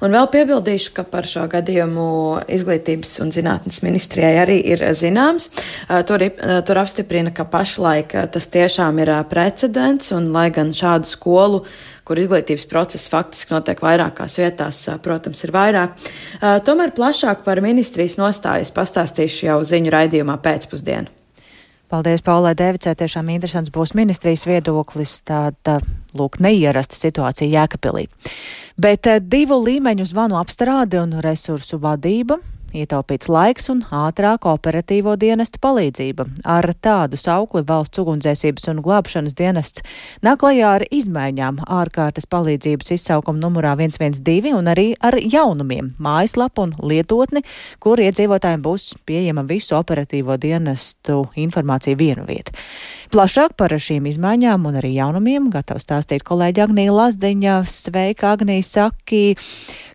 Un 0.00 0.14
vēl 0.16 0.30
piebildīšu, 0.32 0.94
ka 0.96 1.04
par 1.04 1.28
šo 1.28 1.44
gadījumu 1.52 2.08
izglītības 2.48 3.18
un 3.20 3.32
zinātnes 3.34 3.82
ministrijai 3.84 4.32
arī 4.40 4.56
ir 4.72 4.84
zināms. 4.96 5.50
Tur, 6.08 6.24
tur 6.66 6.80
apstiprina, 6.80 7.34
ka 7.36 7.44
pašlaik 7.44 8.16
tas 8.32 8.48
tiešām 8.48 9.02
ir 9.04 9.12
precedents, 9.28 10.12
un 10.16 10.32
lai 10.32 10.48
gan 10.54 10.72
šādu 10.76 11.10
skolu 11.10 11.64
kur 12.10 12.18
izglītības 12.18 12.66
process 12.66 13.06
faktiski 13.12 13.54
notiek 13.54 13.78
vairākās 13.84 14.34
vietās, 14.40 14.80
protams, 15.04 15.44
ir 15.46 15.54
vairāk. 15.54 15.94
Tomēr 16.66 16.90
plašāk 16.96 17.44
par 17.46 17.62
ministrijas 17.62 18.18
nostājas 18.18 18.74
pastāstīšu 18.74 19.46
jau 19.46 19.60
ziņu 19.62 19.94
raidījumā 19.94 20.40
pēcpusdienu. 20.42 21.19
Paldies, 21.90 22.22
Paulai 22.22 22.52
Devicē. 22.54 22.92
Tiešām 22.94 23.32
interesants 23.34 23.72
būs 23.74 23.96
ministrijas 23.98 24.44
viedoklis. 24.46 25.16
Tāda, 25.26 25.80
lūk, 26.14 26.38
neierasta 26.38 26.94
situācija 26.94 27.50
Jēkabpilī. 27.50 28.06
Bet 28.78 29.08
divu 29.26 29.58
līmeņu 29.64 30.06
zvanu 30.12 30.38
apstrāde 30.38 31.00
un 31.02 31.18
resursu 31.24 31.80
vadība 31.82 32.38
ietaupīts 32.76 33.28
laiks 33.30 33.68
un 33.72 33.82
ātrāka 33.94 34.52
operatīvo 34.54 35.16
dienestu 35.20 35.60
palīdzība. 35.62 36.26
Ar 36.44 36.70
tādu 36.82 37.18
saukli 37.20 37.62
valsts 37.66 38.00
ugunsdzēsības 38.02 38.68
un 38.72 38.82
glābšanas 38.84 39.36
dienests 39.38 39.84
nāk 40.26 40.40
klajā 40.42 40.74
ar 40.78 40.84
izmaiņām 40.90 41.62
ārkārtas 41.66 42.28
palīdzības 42.30 42.94
izsaukuma 42.96 43.42
numurā 43.42 43.74
112 43.80 44.54
un 44.56 44.70
arī 44.72 44.94
ar 45.00 45.18
jaunumiem- 45.20 45.94
mājaslapu 46.06 46.66
un 46.66 46.74
lietotni, 46.82 47.44
kur 47.78 47.98
iedzīvotājiem 47.98 48.62
būs 48.62 48.94
pieejama 49.06 49.46
visu 49.46 49.74
operatīvo 49.76 50.36
dienestu 50.38 51.28
informācija 51.36 51.96
vienu 51.96 52.26
vietu. 52.26 52.52
Plašāk 53.10 53.56
par 53.58 53.72
šīm 53.74 54.04
izmaiņām 54.06 54.68
un 54.70 54.76
arī 54.78 54.92
jaunumiem 54.94 55.48
gatavs 55.50 55.82
stāstīt 55.82 56.22
kolēģi 56.22 56.62
Agnija 56.62 56.94
Lazdeņa. 56.94 57.56
Sveika, 57.66 58.36
Agnija 58.36 58.62
Saki! 58.62 59.24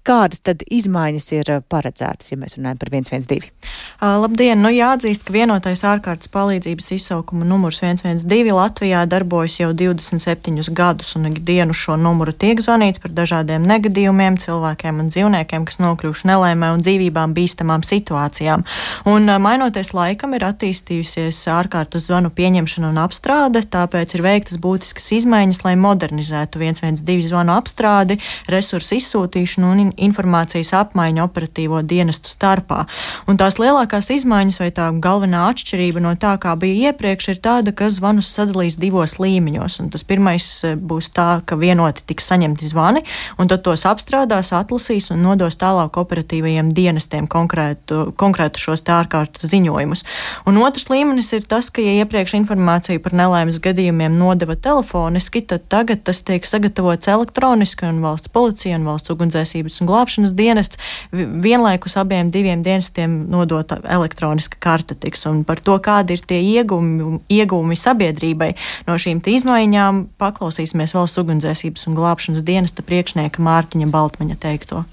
Kādas 0.05 0.43
tad 0.45 0.62
izmaiņas 0.69 1.25
ir 1.34 1.48
uh, 1.50 1.62
paredzētas, 1.65 2.27
ja 2.29 2.36
mēs 2.38 2.60
runājam 2.60 2.77
par 2.77 2.91
112? 2.93 3.48
Uh, 3.65 4.19
labdien! 4.22 4.60
Nu, 4.62 4.69
jāatzīst, 4.69 5.24
ka 5.25 5.34
vienotais 5.34 5.81
ārkārtas 5.88 6.29
palīdzības 6.29 6.91
izsaukuma 6.93 7.48
numurs 7.48 7.79
112 7.81 8.53
Latvijā 8.53 9.01
darbojas 9.10 9.55
jau 9.63 9.72
27 9.74 10.69
gadus, 10.77 11.15
un 11.17 11.31
ikdienu 11.31 11.74
šo 11.74 11.95
numuru 11.98 12.36
tiek 12.38 12.62
zvanīts 12.62 13.01
par 13.01 13.15
dažādiem 13.17 13.65
negadījumiem, 13.65 14.38
cilvēkiem 14.43 15.01
un 15.01 15.10
dzīvniekiem, 15.10 15.65
kas 15.65 15.81
nokļuvuši 15.81 16.29
nelēmē 16.29 16.69
un 16.75 16.86
dzīvībām 16.86 17.34
bīstamām 17.39 17.88
situācijām. 17.88 18.67
Un, 19.10 19.25
uh, 19.25 19.41
mainoties 19.41 19.95
laikam, 19.98 20.38
ir 20.38 20.45
attīstījusies 20.51 21.41
ārkārtas 21.55 22.05
zvanu 22.12 22.29
pieņemšana 22.36 22.93
un 22.93 23.01
apstrāde, 23.05 23.63
tāpēc 23.63 24.17
ir 24.17 24.25
veiktas 24.25 24.59
būtiskas 24.62 25.12
izmaiņas, 25.19 25.62
lai 25.65 25.75
modernizētu 25.79 26.62
112 26.62 27.29
zvanu 27.29 27.55
apstrādi, 27.55 28.19
resursu 28.51 28.97
izsūtīšanu 29.00 29.71
un 29.71 29.93
informācijas 29.95 30.74
apmaiņu 30.81 31.24
operatīvo 31.25 31.81
dienestu 31.85 32.31
starpā. 32.31 32.83
Un 33.29 33.39
tās 33.39 33.59
lielākās 33.62 34.12
izmaiņas 34.15 34.59
vai 34.62 34.71
tā 34.75 34.89
galvenā 35.03 35.45
atšķirība 35.51 36.03
no 36.03 36.15
tā, 36.19 36.35
kā 36.41 36.55
bija 36.59 36.91
iepriekš, 36.91 37.29
ir 37.33 37.41
tāda, 37.43 37.74
ka 37.75 37.89
zvanus 37.93 38.29
sadalīs 38.33 38.77
divos 38.81 39.17
līmeņos. 39.21 39.79
Un 39.83 39.91
tas 39.93 40.05
pirmais 40.07 40.47
e, 40.65 40.74
būs 40.75 41.12
tā, 41.15 41.41
ka 41.45 41.57
vienoti 41.59 42.05
tiks 42.09 42.29
saņemti 42.31 42.69
zvani, 42.69 43.05
un 43.39 43.51
tad 43.51 43.63
tos 43.65 43.85
apstrādās, 43.89 44.53
atlasīs 44.55 45.12
un 45.13 45.24
nodos 45.25 45.57
tālāk 45.62 45.97
operatīvajiem 46.01 46.71
dienestiem 46.75 47.29
konkrētu, 47.31 48.12
konkrētu 48.19 48.62
šos 48.67 48.85
ārkārtas 48.85 49.47
ziņojumus. 49.51 50.05
Un 50.50 50.59
otrs 50.62 50.89
līmenis 50.91 51.31
ir 51.38 51.45
tas, 51.50 51.71
ka, 51.74 51.83
ja 51.83 52.03
iepriekš 52.03 52.38
informāciju 52.95 53.03
par 53.03 53.13
nelaimes 53.13 53.59
gadījumiem 53.59 54.17
nodeva 54.17 54.55
telefoniski, 54.55 55.41
tad 55.45 55.67
tagad 55.69 56.03
tas 56.03 56.23
tiek 56.23 56.45
sagatavots 56.45 57.07
elektroniski 57.07 57.85
un 57.85 58.01
valsts 58.01 58.29
policija 58.31 58.77
un 58.77 58.85
valsts 58.85 59.11
ugunsdzēsības 59.11 59.81
un 59.81 59.87
glābšanas 59.87 60.33
dienests 60.35 60.77
vienlaikus 61.11 61.97
abiem 61.97 62.31
diviem 62.31 62.63
dienestiem 62.63 63.27
nodota 63.29 63.79
elektroniska 63.83 64.57
karte 64.59 64.95
tiks. 64.95 65.25
Un 65.25 65.43
par 65.43 65.59
to, 65.59 65.77
kādi 65.79 66.15
ir 66.15 66.25
tie 66.25 66.41
iegumi, 66.41 67.19
iegumi 67.29 67.75
sabiedrībai 67.75 68.55
no 68.87 68.95
šīm 68.97 69.21
izmaiņām, 69.25 70.05
paklausīsimies 70.17 70.95
valsts 70.95 71.19
ugunsdzēsības 71.19 71.87
un 71.87 71.95
glābšanas 71.95 72.45
dienesta 72.45 72.83
priekšnieka 72.83 73.41
Mārtiņa 73.41 73.89
Baltmaņa 73.91 74.37
teikto. 74.39 74.85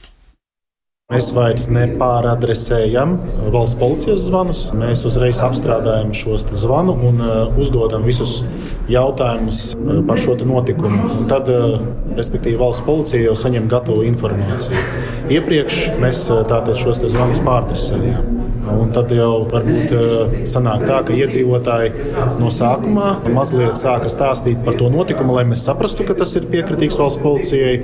Mēs 1.13 1.27
vairs 1.37 1.67
nepāradresējam 1.69 3.19
valsts 3.53 3.77
policijas 3.77 4.23
zvanus. 4.31 4.63
Mēs 4.73 5.03
uzreiz 5.05 5.43
apstrādājam 5.45 6.15
šos 6.17 6.47
zvanu 6.57 6.95
un 7.09 7.21
uh, 7.21 7.59
uzdodam 7.61 8.07
visus 8.09 8.39
jautājumus 8.89 9.59
uh, 9.77 9.99
par 10.09 10.21
šo 10.23 10.39
notikumu. 10.41 11.11
Un 11.19 11.29
tad, 11.29 11.51
uh, 11.53 11.83
respektīvi, 12.17 12.57
valsts 12.63 12.87
policija 12.87 13.27
jau 13.27 13.37
saņem 13.37 13.69
gatavu 13.69 14.07
informāciju. 14.09 14.87
Iepriekš 15.37 15.83
mēs 16.01 16.25
tātad 16.49 16.73
šos 16.81 17.05
zvanus 17.05 17.45
pārdresējām. 17.45 18.39
Un 18.73 18.93
tad 18.95 19.11
jau 19.11 19.43
varbūt 19.51 19.91
sanāk 20.49 20.85
tā, 20.87 21.01
ka 21.07 21.15
iedzīvotāji 21.19 22.07
no 22.39 22.51
sākumā 22.53 23.09
mazliet 23.35 23.75
sāka 23.81 24.11
stāstīt 24.13 24.61
par 24.65 24.77
to 24.79 24.87
notikumu, 24.93 25.35
lai 25.35 25.43
mēs 25.51 25.65
saprastu, 25.67 26.07
ka 26.07 26.15
tas 26.17 26.37
ir 26.39 26.47
piekritīgs 26.53 26.99
valsts 27.01 27.21
policijai. 27.25 27.81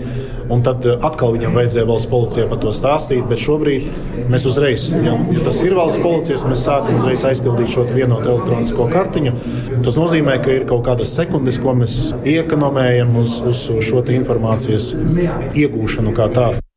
Un 0.54 0.62
tad 0.64 0.86
atkal 0.86 1.34
viņam 1.34 1.58
vajadzēja 1.58 1.88
valsts 1.88 2.08
policijai 2.08 2.46
par 2.48 2.62
to 2.62 2.70
stāstīt 2.72 3.17
darīt, 3.18 3.28
bet 3.28 3.42
šobrīd 3.42 4.28
mēs 4.30 4.46
uzreiz, 4.46 4.84
ja, 4.96 5.16
ja 5.32 5.44
tas 5.44 5.62
ir 5.64 5.74
valsts 5.74 6.02
policijas, 6.02 6.44
mēs 6.48 6.64
sākam 6.66 6.98
uzreiz 6.98 7.24
aizpildīt 7.24 7.72
šo 7.72 7.86
vienotu 7.90 8.30
elektronisko 8.34 8.88
kartiņu. 8.92 9.34
Tas 9.84 9.98
nozīmē, 9.98 10.38
ka 10.42 10.54
ir 10.54 10.66
kaut 10.68 10.84
kādas 10.86 11.14
sekundes, 11.14 11.58
ko 11.58 11.74
mēs 11.74 12.14
iekonomējam 12.24 13.16
uz, 13.18 13.40
uz 13.42 13.66
šo 13.82 14.04
informācijas 14.08 14.94
iegūšanu 15.54 16.14
kā 16.16 16.30
tādu. 16.32 16.67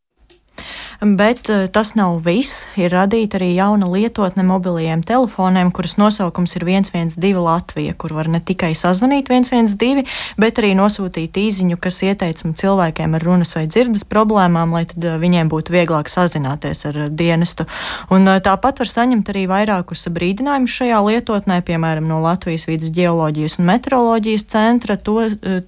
Bet 1.02 1.50
eh, 1.50 1.66
tas 1.68 1.96
nav 1.98 2.20
viss. 2.22 2.68
Ir 2.78 2.94
radīta 2.94 3.40
arī 3.40 3.56
jauna 3.56 3.88
lietotne 3.90 4.44
mobilajiem 4.46 5.02
telefoniem, 5.02 5.72
kuras 5.74 5.96
nosaukums 5.98 6.54
ir 6.60 6.66
112 6.68 7.42
Latvija, 7.42 7.96
kur 7.98 8.14
var 8.14 8.28
ne 8.30 8.38
tikai 8.38 8.76
sazvanīt 8.78 9.32
112, 9.34 10.06
bet 10.38 10.62
arī 10.62 10.76
nosūtīt 10.78 11.40
īziņu, 11.42 11.80
kas 11.82 11.98
ieteicama 12.06 12.54
cilvēkiem 12.54 13.18
ar 13.18 13.26
runas 13.26 13.56
vai 13.58 13.64
dzirdes 13.66 14.06
problēmām, 14.06 14.76
lai 14.78 14.84
tad 14.92 15.02
eh, 15.02 15.16
viņiem 15.24 15.50
būtu 15.50 15.74
vieglāk 15.74 16.12
sazināties 16.14 16.86
ar 16.92 17.02
eh, 17.08 17.10
dienestu. 17.10 17.66
Un 18.14 18.30
tāpat 18.46 18.84
var 18.84 18.94
saņemt 18.94 19.34
arī 19.34 19.48
vairākus 19.50 20.06
brīdinājumus 20.14 20.78
šajā 20.84 21.02
lietotnē, 21.08 21.64
piemēram, 21.66 22.06
no 22.14 22.22
Latvijas 22.22 22.68
vidas 22.70 22.94
geoloģijas 22.94 23.58
un 23.58 23.72
meteoroloģijas 23.72 24.46
centra, 24.54 25.00
to, 25.02 25.18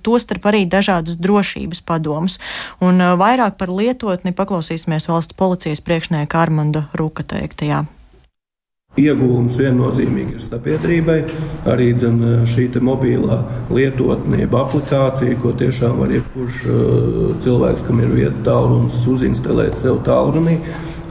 to 0.05 0.21
starp 0.21 0.45
arī 0.53 0.67
dažādus 0.69 1.17
drošības 1.17 1.81
padomus. 1.89 2.37
Un 2.85 3.01
vairāk 3.17 3.57
par 3.57 3.73
lietotni 3.73 4.37
paklausīsimies 4.37 5.09
valsts 5.09 5.22
valsts 5.23 5.33
policijas 5.39 5.79
priekšnieka 5.79 6.35
Armanda 6.35 6.89
Rūka 6.93 7.23
teiktajā. 7.23 7.85
Iegūms 8.99 9.55
viennozīmīgi 9.57 10.35
ir 10.35 10.41
sabiedrībai. 10.43 11.23
Arī 11.65 11.93
dzen, 11.95 12.19
šī 12.45 12.67
mobilā 12.83 13.39
lietotne, 13.71 14.43
jeb 14.43 14.53
aplikācija, 14.53 15.39
ko 15.41 15.53
tiešām 15.57 15.97
var 16.03 16.11
jebkurš 16.13 16.59
uh, 16.67 17.39
cilvēks, 17.41 17.87
kam 17.87 18.03
ir 18.03 18.11
vieta 18.11 18.43
tālrunis, 18.45 18.99
uzinstalēt 19.07 19.79
sev 19.79 20.03
tālrunī 20.05 20.59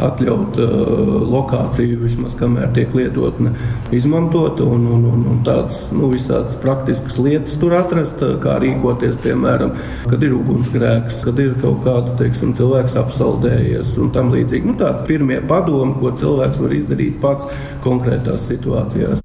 atļaut 0.09 0.59
uh, 0.61 1.15
lokāciju 1.33 2.01
vismaz 2.03 2.37
kamēr 2.39 2.73
tiek 2.77 2.93
lietotne 2.97 3.53
izmantota 3.95 4.67
un, 4.67 4.87
un, 4.97 5.07
un, 5.13 5.25
un 5.33 5.41
tādas 5.47 5.85
nu, 5.95 6.11
visādas 6.13 6.59
praktiskas 6.63 7.19
lietas 7.23 7.59
tur 7.63 7.77
atrast, 7.79 8.23
uh, 8.25 8.37
kā 8.43 8.59
rīkoties, 8.63 9.19
piemēram, 9.25 9.75
kad 10.11 10.23
ir 10.23 10.37
ugunsgrēks, 10.39 11.23
kad 11.27 11.43
ir 11.43 11.57
kaut 11.63 11.83
kāda, 11.87 12.17
teiksim, 12.21 12.55
cilvēks 12.59 12.99
apsaldējies 13.03 13.97
un 14.03 14.13
tam 14.15 14.33
līdzīgi. 14.35 14.73
Nu, 14.73 14.79
tādi 14.81 15.09
pirmie 15.15 15.43
padomi, 15.49 15.99
ko 16.03 16.15
cilvēks 16.23 16.63
var 16.63 16.79
izdarīt 16.79 17.21
pats 17.23 17.51
konkrētās 17.87 18.49
situācijās. 18.53 19.23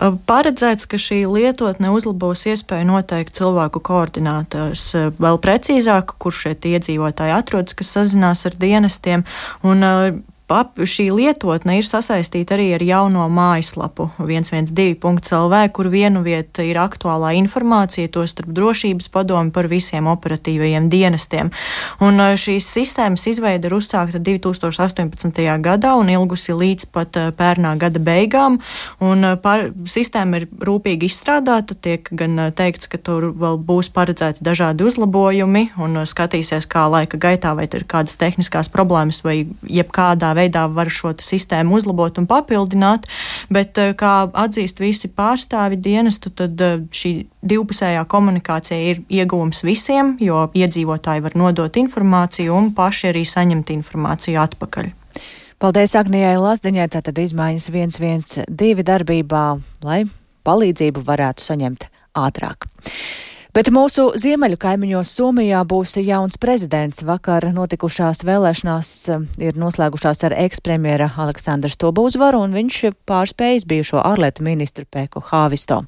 Paredzēts, 0.00 0.86
ka 0.88 0.96
šī 0.96 1.22
lietotne 1.28 1.90
uzlabos 1.92 2.46
iespēju 2.48 2.88
noteikt 2.88 3.36
cilvēku 3.36 3.82
koordinātājus 3.84 4.84
vēl 5.20 5.40
precīzāk, 5.44 6.14
kur 6.22 6.32
šie 6.32 6.54
iedzīvotāji 6.56 7.34
atrodas, 7.36 7.76
kas 7.76 7.92
sazinās 7.98 8.46
ar 8.48 8.56
dienestiem, 8.60 9.26
un 9.60 9.84
Pap, 10.50 10.80
šī 10.82 11.04
lietotne 11.14 11.76
ir 11.78 11.86
sasaistīta 11.86 12.56
arī 12.56 12.72
ar 12.74 12.82
jauno 12.82 13.28
mājaslapu 13.30 14.08
112.lv, 14.18 15.58
kur 15.70 15.88
vienu 15.92 16.24
vietu 16.24 16.64
ir 16.66 16.80
aktuālā 16.82 17.36
informācija, 17.38 18.10
to 18.10 18.24
starp 18.26 18.50
drošības 18.56 19.06
padomu 19.14 19.54
par 19.54 19.68
visiem 19.70 20.08
operatīvajiem 20.10 20.88
dienestiem. 20.90 21.52
Un 22.02 22.18
šīs 22.18 22.66
sistēmas 22.66 23.28
izveida 23.30 23.70
ir 23.70 23.76
uzsākta 23.76 24.18
2018. 24.26 25.38
gadā 25.62 25.92
un 26.00 26.10
ilgusi 26.10 26.56
līdz 26.58 26.88
pat 26.98 27.20
pērnā 27.38 27.76
gada 27.78 28.02
beigām. 28.02 28.58
Un 28.98 29.22
par, 29.44 29.68
sistēma 29.86 30.42
ir 30.42 30.48
rūpīgi 30.50 31.12
izstrādāta, 31.12 31.78
tiek 31.78 32.10
gan 32.10 32.48
teikts, 32.58 32.90
ka 32.90 32.98
tur 32.98 33.28
vēl 33.38 33.62
būs 33.70 33.92
paredzēti 33.94 34.42
dažādi 34.50 34.90
uzlabojumi 34.90 35.68
un 35.78 36.02
skatīsies, 36.10 36.66
kā 36.66 36.88
laika 36.90 37.22
gaitā 37.22 37.54
vai 37.54 37.70
ir 37.70 37.86
kādas 37.86 38.18
tehniskās 38.18 38.66
problēmas 38.74 39.22
vai 39.22 39.44
jebkādā 39.62 40.34
veidā 40.34 40.39
var 40.48 40.90
šo 40.90 41.12
sistēmu 41.20 41.76
uzlabot 41.76 42.18
un 42.18 42.26
papildināt, 42.30 43.06
bet 43.52 43.78
kā 44.00 44.14
atzīst 44.32 44.80
visi 44.80 45.08
pārstāvi 45.08 45.76
dienestu, 45.76 46.30
tad 46.30 46.60
šī 46.94 47.12
divpusējā 47.42 48.04
komunikācija 48.08 48.78
ir 48.92 49.02
iegūms 49.08 49.64
visiem, 49.66 50.16
jo 50.20 50.46
iedzīvotāji 50.54 51.24
var 51.26 51.36
nodot 51.36 51.76
informāciju 51.76 52.56
un 52.56 52.72
paši 52.76 53.10
arī 53.12 53.26
saņemt 53.28 53.74
informāciju 53.76 54.40
atpakaļ. 54.40 54.90
Paldies 55.60 55.92
Agnijai 55.98 56.38
Lazdiņai, 56.40 56.88
tātad 56.88 57.18
izmaiņas 57.20 57.68
112 57.68 58.86
darbībā, 58.88 59.44
lai 59.84 60.04
palīdzību 60.48 61.02
varētu 61.04 61.44
saņemt 61.44 61.90
ātrāk. 62.16 62.64
Bet 63.50 63.66
mūsu 63.74 64.12
ziemeļu 64.14 64.54
kaimiņos 64.62 65.08
Somijā 65.16 65.64
būs 65.66 65.96
jauns 65.98 66.38
prezidents. 66.38 67.02
Vakar 67.02 67.48
notikušās 67.50 68.22
vēlēšanās 68.28 68.90
eh, 69.10 69.24
ir 69.48 69.58
noslēgušās 69.58 70.22
ar 70.28 70.36
ekspremjera 70.44 71.08
Aleksandra 71.18 71.72
Stobu 71.72 72.04
uzvaru, 72.06 72.44
un 72.46 72.54
viņš 72.54 72.78
pārspējis 73.10 73.66
bijušo 73.66 74.04
ārlietu 74.06 74.46
ministru 74.46 74.86
Pēku 74.86 75.24
Hāvisto. 75.32 75.80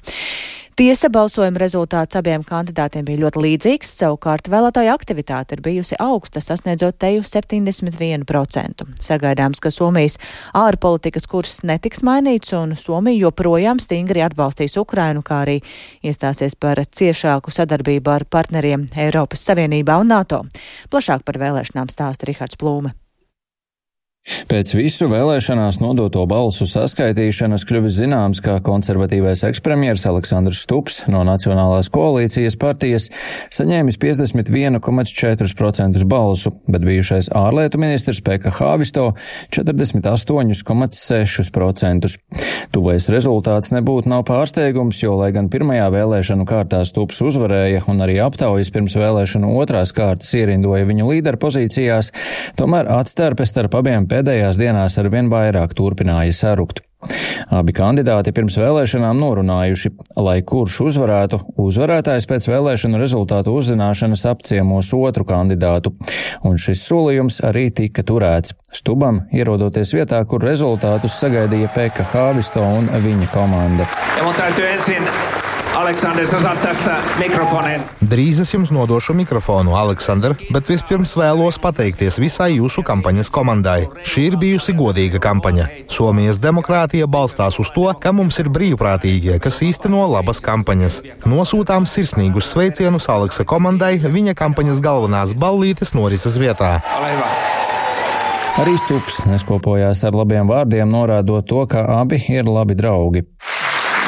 Tiesa 0.73 1.05
balsojuma 1.13 1.59
rezultāts 1.61 2.17
abiem 2.17 2.41
kandidātiem 2.41 3.05
bija 3.05 3.21
ļoti 3.21 3.41
līdzīgs, 3.43 3.91
savukārt 3.99 4.47
vēlētāja 4.49 4.95
aktivitāte 4.97 5.53
ir 5.53 5.61
bijusi 5.61 5.99
augsta, 6.01 6.41
sasniedzot 6.41 6.97
teju 6.97 7.21
71%. 7.29 8.87
Sagaidāms, 9.05 9.61
ka 9.61 9.69
Somijas 9.69 10.17
ārpolitikas 10.57 11.29
kurs 11.29 11.59
netiks 11.61 12.01
mainīts 12.01 12.55
un 12.57 12.73
Somija 12.79 13.27
joprojām 13.27 13.77
stingri 13.83 14.25
atbalstīs 14.25 14.79
Ukrainu, 14.81 15.21
kā 15.21 15.43
arī 15.43 15.59
iestāsies 16.01 16.57
par 16.57 16.81
ciešāku 16.81 17.53
sadarbību 17.53 18.15
ar 18.15 18.25
partneriem 18.25 18.89
Eiropas 18.97 19.45
Savienībā 19.45 20.01
un 20.01 20.09
NATO. 20.15 20.41
Plašāk 20.89 21.21
par 21.21 21.37
vēlēšanām 21.37 21.93
stāsta 21.93 22.31
Rihards 22.31 22.57
Plūme. 22.57 22.97
Pēc 24.23 24.69
visu 24.77 25.09
vēlēšanās 25.11 25.81
nodoto 25.83 26.21
balsu 26.31 26.63
saskaitīšanas 26.69 27.65
kļuvis 27.67 27.97
zināms, 27.97 28.39
ka 28.43 28.53
konservatīvais 28.63 29.41
ekspremjers 29.49 30.05
Aleksandrs 30.07 30.61
Stups 30.63 31.01
no 31.11 31.23
Nacionālās 31.27 31.89
koalīcijas 31.91 32.55
partijas 32.59 33.09
saņēmis 33.51 33.97
51,4% 33.99 36.03
balsu, 36.07 36.51
bet 36.71 36.81
bijušais 36.87 37.27
ārlietu 37.35 37.77
ministrs 37.83 38.21
Peka 38.23 38.51
Hāvisto 38.55 39.11
48,6%. 39.51 42.15
Tuvais 42.71 43.03
rezultāts 43.11 43.75
nebūtu 43.75 44.07
nav 44.13 44.23
pārsteigums, 44.31 45.03
jo, 45.03 45.19
lai 45.19 45.35
gan 45.35 45.51
pirmajā 45.51 45.91
vēlēšanu 45.97 46.47
kārtā 46.47 46.79
Stups 46.87 47.19
uzvarēja 47.27 47.83
un 47.91 47.99
arī 48.07 48.23
aptaujas 48.23 48.71
pirms 48.71 48.95
vēlēšanu 49.03 49.51
otrās 49.59 49.91
kārtas 49.91 50.31
ierindoja 50.39 50.87
viņu 50.87 51.11
līderu 51.11 51.35
pozīcijās, 51.43 52.15
tomēr 52.55 52.87
atstarpe 53.01 53.43
starp 53.51 53.75
abiem 53.83 54.12
pēdējās 54.13 54.61
dienās 54.61 54.97
arvien 55.01 55.31
vairāk 55.33 55.73
turpināja 55.77 56.33
sarukt. 56.37 56.83
Abi 57.51 57.73
kandidāti 57.75 58.31
pirms 58.35 58.55
vēlēšanām 58.55 59.17
norunājuši, 59.19 59.91
lai 60.23 60.37
kurš 60.47 60.79
uzvarētu, 60.85 61.39
uzvarētājs 61.59 62.27
pēc 62.29 62.47
vēlēšanu 62.47 63.01
rezultātu 63.01 63.57
uzzināšanas 63.59 64.23
apciemos 64.31 64.93
otru 64.95 65.27
kandidātu, 65.27 65.93
un 66.47 66.55
šis 66.61 66.85
solījums 66.87 67.41
arī 67.43 67.67
tika 67.75 68.07
turēts. 68.07 68.55
Stubam 68.73 69.25
ierodoties 69.35 69.93
vietā, 69.97 70.23
kur 70.25 70.47
rezultātus 70.47 71.19
sagaidīja 71.19 71.71
Pekka 71.75 72.07
Hāvisto 72.15 72.63
un 72.63 72.91
viņa 73.03 73.31
komanda. 73.35 73.89
Ja 74.17 75.42
Aleksandrs, 75.75 76.29
saat 76.29 76.61
tästä 76.61 76.95
mikrofoneen. 77.19 77.81
Drīz 78.09 78.41
es 78.41 78.51
jums 78.53 78.69
nodošu 78.71 79.13
mikrofonu, 79.17 79.73
Aleksandr, 79.75 80.35
bet 80.53 80.67
vispirms 80.69 81.15
vēlos 81.17 81.57
pateikties 81.61 82.19
visai 82.21 82.51
jūsu 82.59 82.83
kampaņas 82.85 83.31
komandai. 83.33 83.87
Šī 84.05 84.27
ir 84.29 84.37
bijusi 84.37 84.75
godīga 84.77 85.17
kampaņa. 85.23 85.65
Somijas 85.89 86.37
demokrātija 86.43 87.07
balstās 87.09 87.57
uz 87.59 87.73
to, 87.73 87.87
ka 87.99 88.13
mums 88.13 88.37
ir 88.43 88.51
brīvprātīgie, 88.53 89.39
kas 89.41 89.63
īsteno 89.65 90.05
labas 90.13 90.43
kampaņas. 90.45 91.01
Nosūtām 91.25 91.89
sirsnīgus 91.89 92.53
sveicienus 92.53 93.09
Aleksa 93.09 93.41
komandai 93.43 93.95
viņa 93.97 94.37
kampaņas 94.37 94.83
galvenās 94.83 95.33
ballītes 95.33 95.95
norises 95.97 96.37
vietā. 96.37 96.75
Arī 98.61 98.77
Stups 98.77 99.23
neskopojās 99.25 100.05
ar 100.05 100.13
labiem 100.13 100.45
vārdiem, 100.53 100.85
norādot 100.85 101.49
to, 101.49 101.65
ka 101.65 101.87
abi 101.97 102.21
ir 102.29 102.45
labi 102.45 102.77
draugi. 102.77 103.25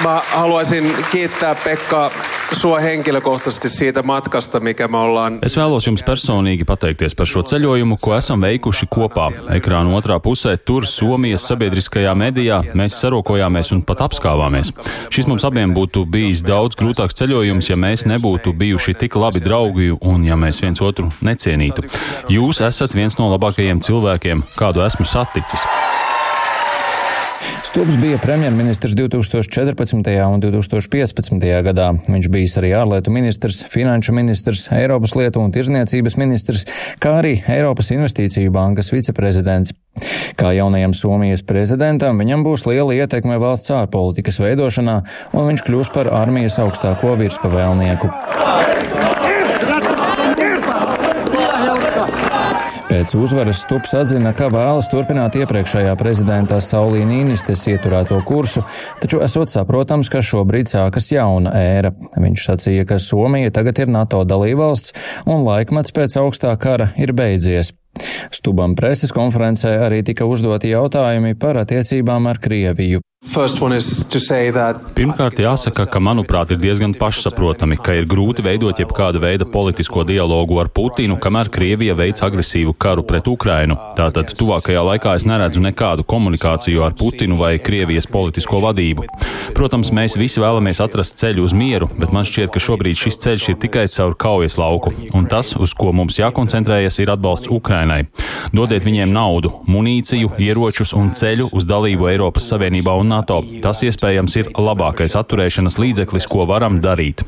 Mä 0.04 0.22
haluaisin 0.28 0.96
kiittää 1.12 1.56
Pekka 1.56 2.12
sua 2.52 2.80
henkilökohtaisesti 2.80 3.70
siitä 3.70 4.04
matkasta, 4.04 4.60
mikä 4.60 4.88
me 4.88 4.98
ollaan. 4.98 5.40
Es 5.42 5.58
vēlos 5.58 5.88
jums 5.88 6.04
personīgi 6.04 6.66
pateikties 6.66 7.16
par 7.16 7.26
šo 7.26 7.44
ceļojumu, 7.48 7.98
ko 8.02 8.16
esam 8.18 8.42
veikuši 8.42 8.88
kopā. 8.92 9.30
Ekrāna 9.56 9.96
otrā 9.98 10.20
pusē, 10.20 10.58
tur 10.58 10.86
Somijas 10.88 11.48
sabiedriskajā 11.48 12.14
medijā, 12.16 12.62
mēs 12.74 13.00
sarokojāmies 13.02 13.72
un 13.76 13.84
pat 13.88 14.04
apskāvāmies. 14.06 14.74
Šis 15.10 15.28
mums 15.32 15.48
abiem 15.48 15.74
būtu 15.76 16.06
bijis 16.06 16.44
daudz 16.46 16.78
grūtāks 16.80 17.18
ceļojums, 17.22 17.70
ja 17.72 17.80
mēs 17.80 18.06
nebūtu 18.06 18.54
bijuši 18.54 18.98
tik 19.06 19.16
labi 19.16 19.44
draugi 19.44 19.92
un 20.02 20.26
ja 20.28 20.36
mēs 20.36 20.62
viens 20.62 20.82
otru 20.82 21.12
necienītu. 21.22 21.88
Jūs 22.30 22.62
esat 22.68 22.96
viens 22.96 23.18
no 23.20 23.32
labākajiem 23.34 23.82
cilvēkiem, 23.82 24.44
kādu 24.60 24.86
esmu 24.86 25.08
saticis. 25.08 25.66
Stubbs 27.76 27.98
bija 28.00 28.18
premjerministrs 28.18 28.94
2014. 28.94 30.28
un 30.34 30.40
2015. 30.40 31.42
gadā. 31.68 31.90
Viņš 32.08 32.30
bijis 32.32 32.56
arī 32.62 32.70
ārlietu 32.72 33.12
ministrs, 33.12 33.66
finanšu 33.68 34.16
ministrs, 34.16 34.70
Eiropas 34.72 35.12
lietu 35.20 35.44
un 35.44 35.52
tirzniecības 35.52 36.16
ministrs, 36.16 36.64
kā 37.04 37.18
arī 37.20 37.34
Eiropas 37.52 37.92
investīciju 37.92 38.54
bankas 38.56 38.94
viceprezidents. 38.96 39.76
Kā 40.40 40.54
jaunajam 40.56 40.96
Somijas 40.96 41.44
prezidentam, 41.44 42.24
viņam 42.24 42.48
būs 42.48 42.64
liela 42.72 42.96
ietekme 42.96 43.42
valsts 43.44 43.76
ārpolitikas 43.76 44.40
veidošanā, 44.40 45.02
un 45.36 45.52
viņš 45.52 45.68
kļūs 45.68 45.92
par 45.92 46.14
armijas 46.16 46.56
augstāko 46.64 47.18
virspavēlnieku. 47.20 48.14
Pēc 52.96 53.12
uzvaras 53.20 53.60
Stups 53.66 53.92
atzina, 53.98 54.30
ka 54.32 54.46
vēlas 54.48 54.86
turpināt 54.88 55.36
iepriekšējā 55.36 55.98
prezidenta 56.00 56.62
Saulī 56.64 57.02
Nīnistes 57.04 57.66
ieturēto 57.68 58.22
kursu, 58.24 58.62
taču 59.04 59.20
esot 59.26 59.52
saprotams, 59.52 60.08
ka 60.08 60.22
šobrīd 60.24 60.72
sākas 60.72 61.10
jauna 61.12 61.52
ēra. 61.60 61.92
Viņš 62.16 62.46
sacīja, 62.48 62.86
ka 62.88 63.02
Somija 63.04 63.52
tagad 63.52 63.82
ir 63.84 63.92
NATO 63.92 64.22
dalībvalsts 64.24 64.96
un 65.28 65.44
laikmets 65.44 65.92
pēc 65.92 66.16
augstā 66.22 66.54
kara 66.62 66.94
ir 66.96 67.12
beidzies. 67.12 67.74
Stubam 68.32 68.78
preses 68.80 69.12
konferencē 69.12 69.76
arī 69.90 70.00
tika 70.08 70.24
uzdoti 70.32 70.72
jautājumi 70.72 71.36
par 71.36 71.60
attiecībām 71.66 72.32
ar 72.32 72.40
Krieviju. 72.40 73.04
Pirmkārt, 74.96 75.40
jāsaka, 75.42 75.86
ka 75.90 76.00
manuprāt 76.00 76.52
ir 76.54 76.60
diezgan 76.62 76.94
pašsaprotami, 76.96 77.78
ka 77.82 77.96
ir 77.98 78.06
grūti 78.10 78.44
veidot 78.46 78.78
jebkādu 78.80 79.20
veidu 79.24 79.48
politisko 79.50 80.06
dialogu 80.08 80.60
ar 80.62 80.70
Putinu, 80.70 81.18
kamēr 81.22 81.50
Krievija 81.54 81.96
veic 81.98 82.22
agresīvu 82.24 82.76
karu 82.78 83.04
pret 83.08 83.28
Ukrainu. 83.28 83.78
Tātad 83.98 84.32
tuvākajā 84.38 84.84
laikā 84.92 85.16
es 85.18 85.26
neredzu 85.28 85.64
nekādu 85.66 86.06
komunikāciju 86.08 86.86
ar 86.86 86.94
Putinu 87.00 87.40
vai 87.40 87.56
Krievijas 87.60 88.08
politisko 88.12 88.62
vadību. 88.68 89.08
Protams, 89.58 89.92
mēs 89.96 90.18
visi 90.22 90.44
vēlamies 90.44 90.82
atrast 90.86 91.18
ceļu 91.22 91.48
uz 91.48 91.58
mieru, 91.58 91.90
bet 91.98 92.14
man 92.16 92.28
šķiet, 92.30 92.54
ka 92.54 92.62
šobrīd 92.62 93.02
šis 93.02 93.20
ceļš 93.26 93.50
ir 93.52 93.60
tikai 93.66 93.88
caur 93.96 94.16
kaujas 94.20 94.60
lauku, 94.62 94.94
un 95.18 95.28
tas, 95.32 95.56
uz 95.58 95.74
ko 95.78 95.92
mums 95.96 96.22
jākoncentrējas, 96.22 97.02
ir 97.02 97.14
atbalsts 97.14 97.52
Ukrainai. 97.52 98.04
Dodiet 98.56 98.86
viņiem 98.86 99.12
naudu, 99.12 99.52
munīciju, 99.72 100.36
ieročus 100.46 100.94
un 100.98 101.12
ceļu 101.18 101.50
uz 101.56 101.68
dalību 101.68 102.12
Eiropas 102.14 102.54
Savienībā 102.54 102.94
un 102.96 103.12
NATO. 103.12 103.15
Tas 103.64 103.84
iespējams 103.88 104.40
ir 104.42 104.54
labākais 104.58 105.16
atturēšanas 105.20 105.80
līdzeklis, 105.82 106.30
ko 106.32 106.48
varam 106.50 106.82
darīt. 106.84 107.26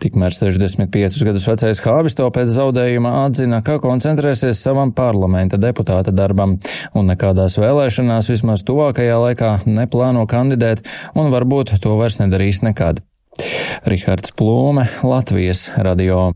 Tikmēr 0.00 0.32
65 0.32 1.24
gadus 1.26 1.44
vecais 1.44 1.82
Hāvisto 1.84 2.28
pēc 2.32 2.48
zaudējuma 2.54 3.10
atzina, 3.26 3.60
ka 3.64 3.76
koncentrēsies 3.82 4.62
savam 4.64 4.92
parlamenta 4.96 5.60
deputāta 5.60 6.14
darbam 6.16 6.56
un 6.96 7.12
nekādās 7.12 7.58
vēlēšanās 7.60 8.30
vismaz 8.32 8.64
tuvākajā 8.68 9.20
laikā 9.26 9.52
neplāno 9.68 10.24
kandidēt 10.30 10.80
un 11.14 11.28
varbūt 11.34 11.76
to 11.84 11.98
vairs 12.00 12.18
nedarīs 12.22 12.64
nekad. 12.64 13.04
Rihards 13.84 14.32
Plūme, 14.32 14.88
Latvijas 15.04 15.68
radio. 15.76 16.30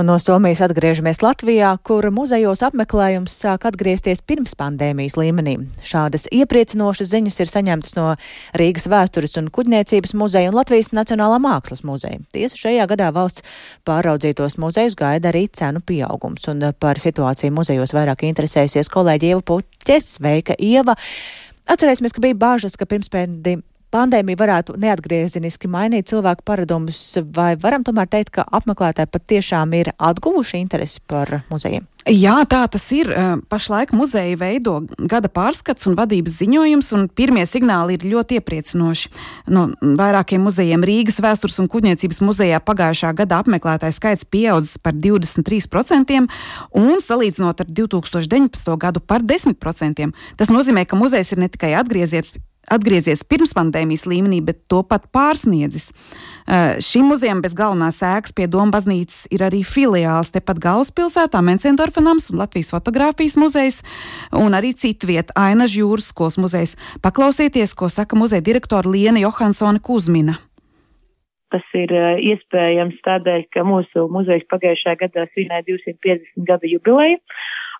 Un 0.00 0.06
no 0.08 0.14
Somijas 0.16 0.62
atgriežamies 0.64 1.18
Latvijā, 1.20 1.74
kur 1.84 2.06
muzejos 2.08 2.62
apmeklējums 2.64 3.34
sāk 3.36 3.66
atgriezties 3.68 4.22
pirms 4.24 4.54
pandēmijas 4.56 5.18
līmenī. 5.20 5.58
Šādas 5.84 6.24
iepriecinošas 6.32 7.10
ziņas 7.10 7.36
ir 7.42 7.50
saņemtas 7.50 7.92
no 7.98 8.06
Rīgas 8.56 8.88
vēstures 8.88 9.36
un 9.36 9.50
kuģniecības 9.52 10.14
muzeja 10.16 10.48
un 10.48 10.56
Latvijas 10.56 10.94
Nacionālā 10.96 11.36
mākslas 11.44 11.84
muzeja. 11.84 12.22
Tiesa 12.32 12.56
šajā 12.62 12.86
gadā 12.94 13.10
valsts 13.12 13.44
pāraudzītos 13.84 14.56
muzejus 14.62 14.96
gaida 14.96 15.28
arī 15.34 15.50
cenu 15.52 15.84
pieaugums, 15.84 16.48
un 16.48 16.64
par 16.80 17.02
situāciju 17.02 17.52
muzejos 17.58 17.92
vairāk 17.92 18.24
interesējusies 18.30 18.88
kolēģi 18.94 19.34
Ieva 19.34 19.44
Puķes. 19.52 20.14
Sveika, 20.16 20.56
Ieva! 20.56 20.96
Atcerēsimies, 21.68 22.16
ka 22.16 22.24
bija 22.24 22.40
bāžas, 22.40 22.80
ka 22.80 22.88
pirms 22.88 23.12
pandēmija 23.92 24.40
varētu 24.40 24.76
neatgriezeniski 24.80 25.70
mainīt 25.70 26.10
cilvēku 26.10 26.46
paradumus, 26.46 27.00
vai 27.34 27.52
varam 27.60 27.84
tomēr 27.86 28.10
teikt, 28.10 28.34
ka 28.38 28.46
apmeklētāji 28.46 29.10
patiešām 29.12 29.74
ir 29.78 29.94
atguvuši 29.98 30.62
interesi 30.62 31.02
par 31.06 31.42
muzejiem? 31.50 31.86
Jā, 32.08 32.38
tā 32.48 32.62
tas 32.72 32.86
ir. 32.96 33.10
Pašlaik 33.52 33.90
muzeja 33.92 34.38
veido 34.40 34.78
gada 35.10 35.28
pārskats 35.28 35.84
un 35.90 35.98
vadības 35.98 36.38
ziņojums, 36.40 36.88
un 36.96 37.04
pirmie 37.12 37.44
signāli 37.44 37.98
ir 37.98 38.06
ļoti 38.08 38.38
iepriecinoši. 38.40 39.10
No 39.52 39.66
vairākiem 39.82 40.40
muzejiem 40.40 40.86
Rīgas 40.86 41.20
vēstures 41.20 41.60
un 41.60 41.68
kuģniecības 41.70 42.22
muzejā 42.24 42.62
pagājušā 42.64 43.12
gada 43.20 43.42
apmeklētāju 43.44 43.98
skaits 43.98 44.24
pieaudzis 44.24 44.80
par 44.80 44.96
23%, 44.96 46.24
un 46.80 47.04
salīdzinot 47.04 47.60
ar 47.66 47.74
2019. 47.82 48.76
gadu 48.80 49.04
par 49.04 49.20
10%. 49.20 50.08
Tas 50.40 50.52
nozīmē, 50.52 50.88
ka 50.88 50.96
muzejs 50.96 51.34
ir 51.34 51.44
ne 51.44 51.52
tikai 51.52 51.76
atgriezies 51.76 52.32
atgriezies 52.70 53.24
pirms 53.26 53.52
pandēmijas 53.56 54.06
līmenī, 54.10 54.40
bet 54.44 54.62
to 54.70 54.82
pat 54.86 55.08
pārsniedzis. 55.14 55.90
Uh, 55.90 56.78
šim 56.82 57.10
muzejam 57.10 57.42
bez 57.44 57.54
galvenās 57.58 58.00
ēkas 58.06 58.34
pie 58.36 58.48
Doma 58.50 58.74
baznīcas 58.74 59.26
ir 59.34 59.44
arī 59.46 59.62
filiāls 59.66 60.32
tepat 60.34 60.62
galvaspilsētā, 60.62 61.42
Mencendorfa 61.44 62.02
nams 62.04 62.30
un 62.32 62.40
Latvijas 62.42 62.72
fotografijas 62.74 63.38
muzejs, 63.40 63.82
un 64.36 64.56
arī 64.56 64.72
citu 64.74 65.10
vietu 65.10 65.36
Ainas 65.38 65.74
jūras 65.76 66.10
skolas 66.14 66.38
muzejs. 66.40 66.76
Paklausieties, 67.04 67.74
ko 67.74 67.90
saka 67.92 68.18
muzeja 68.18 68.44
direktora 68.44 68.90
Liena 68.90 69.22
Johansone 69.22 69.82
Kuzmina. 69.82 70.38
Tas 71.50 71.66
ir 71.74 71.90
iespējams 72.30 73.00
tādēļ, 73.02 73.48
ka 73.50 73.64
mūsu 73.66 74.04
muzejs 74.14 74.44
pagājušajā 74.52 75.00
gadā 75.00 75.24
svinēja 75.32 75.66
250 75.66 76.46
gadu 76.46 76.70
jubileju 76.70 77.18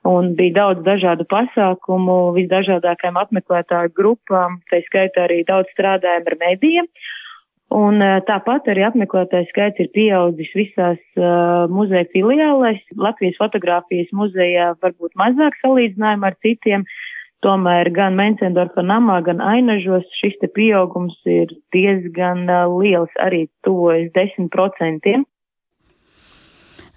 un 0.08 0.34
bija 0.36 0.56
daudz 0.56 0.84
dažādu 0.86 1.26
pasākumu 1.28 2.32
visdažādākajām 2.38 3.18
apmeklētāju 3.20 3.92
grupām, 3.96 4.60
tā 4.70 4.80
skaitā 4.86 5.26
arī 5.26 5.42
daudz 5.48 5.68
strādājam 5.74 6.28
ar 6.30 6.38
medijiem. 6.40 6.88
Un 7.70 8.02
tāpat 8.26 8.66
arī 8.72 8.82
apmeklētāju 8.88 9.46
skaits 9.52 9.78
ir 9.78 9.92
pieaudzis 9.94 10.50
visās 10.58 10.98
uh, 11.20 11.68
muzeja 11.70 12.08
filiālēs. 12.10 12.80
Latvijas 12.98 13.38
fotografijas 13.38 14.10
muzejā 14.10 14.72
varbūt 14.82 15.14
mazāk 15.20 15.54
salīdzinājumā 15.60 16.32
ar 16.32 16.38
citiem, 16.42 16.82
tomēr 17.46 17.92
gan 17.94 18.18
Mencendorfa 18.18 18.82
namā, 18.82 19.20
gan 19.22 19.38
Ainažos 19.38 20.08
šis 20.18 20.34
te 20.42 20.50
pieaugums 20.50 21.14
ir 21.30 21.54
diezgan 21.76 22.48
uh, 22.50 22.66
liels, 22.74 23.14
arī 23.22 23.44
tuvojas 23.62 24.10
10%. 24.18 25.22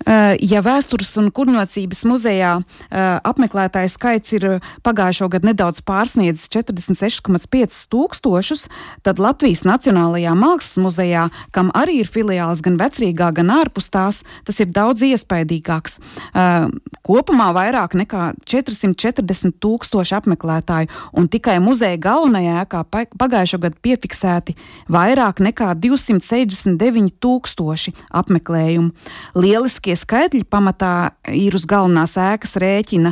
Eh, 0.03 0.35
ja 0.43 0.59
vēstures 0.63 1.13
un 1.21 1.29
kurniecības 1.31 2.03
muzejā 2.09 2.51
eh, 2.59 3.19
apmeklētāju 3.23 3.91
skaits 3.91 4.35
ir 4.35 4.47
pagājušo 4.83 5.29
gadu 5.31 5.47
nedaudz 5.47 5.79
pārsniedzis 5.87 6.49
46,5 6.51 7.77
tūkstošus, 7.93 8.67
tad 9.05 9.21
Latvijas 9.23 9.63
Nacionālajā 9.67 10.33
Mākslas 10.35 10.81
muzejā, 10.83 11.27
kam 11.55 11.71
arī 11.77 12.01
ir 12.03 12.11
filiāls 12.11 12.63
gan 12.65 12.75
vecrīgā, 12.81 13.31
gan 13.37 13.53
ārpus 13.55 13.87
tās, 13.93 14.23
tas 14.43 14.59
ir 14.59 14.73
daudz 14.75 15.05
iespaidīgāks. 15.07 15.99
Eh, 16.33 16.67
kopumā 17.07 17.51
vairāk 17.55 17.95
nekā 18.03 18.33
440 18.49 19.55
tūkstoši 19.63 20.17
apmeklētāju, 20.19 20.91
un 21.15 21.31
tikai 21.31 21.59
muzeja 21.63 22.01
galvenajā 22.01 22.59
ēkā 22.65 22.83
pagājušo 22.91 23.61
gadu 23.63 23.79
piefiksēti 23.83 24.57
vairāk 24.91 25.39
nekā 25.43 25.71
269 25.79 27.15
tūkstoši 27.23 27.95
apmeklējumu. 28.11 28.91
Lieliskie 29.39 29.92
Šie 29.93 29.99
skaitļi 30.07 30.47
pamatā 30.49 31.13
ir 31.29 31.53
uz 31.53 31.67
galvenās 31.69 32.15
ēkas 32.17 32.55
rēķina, 32.57 33.11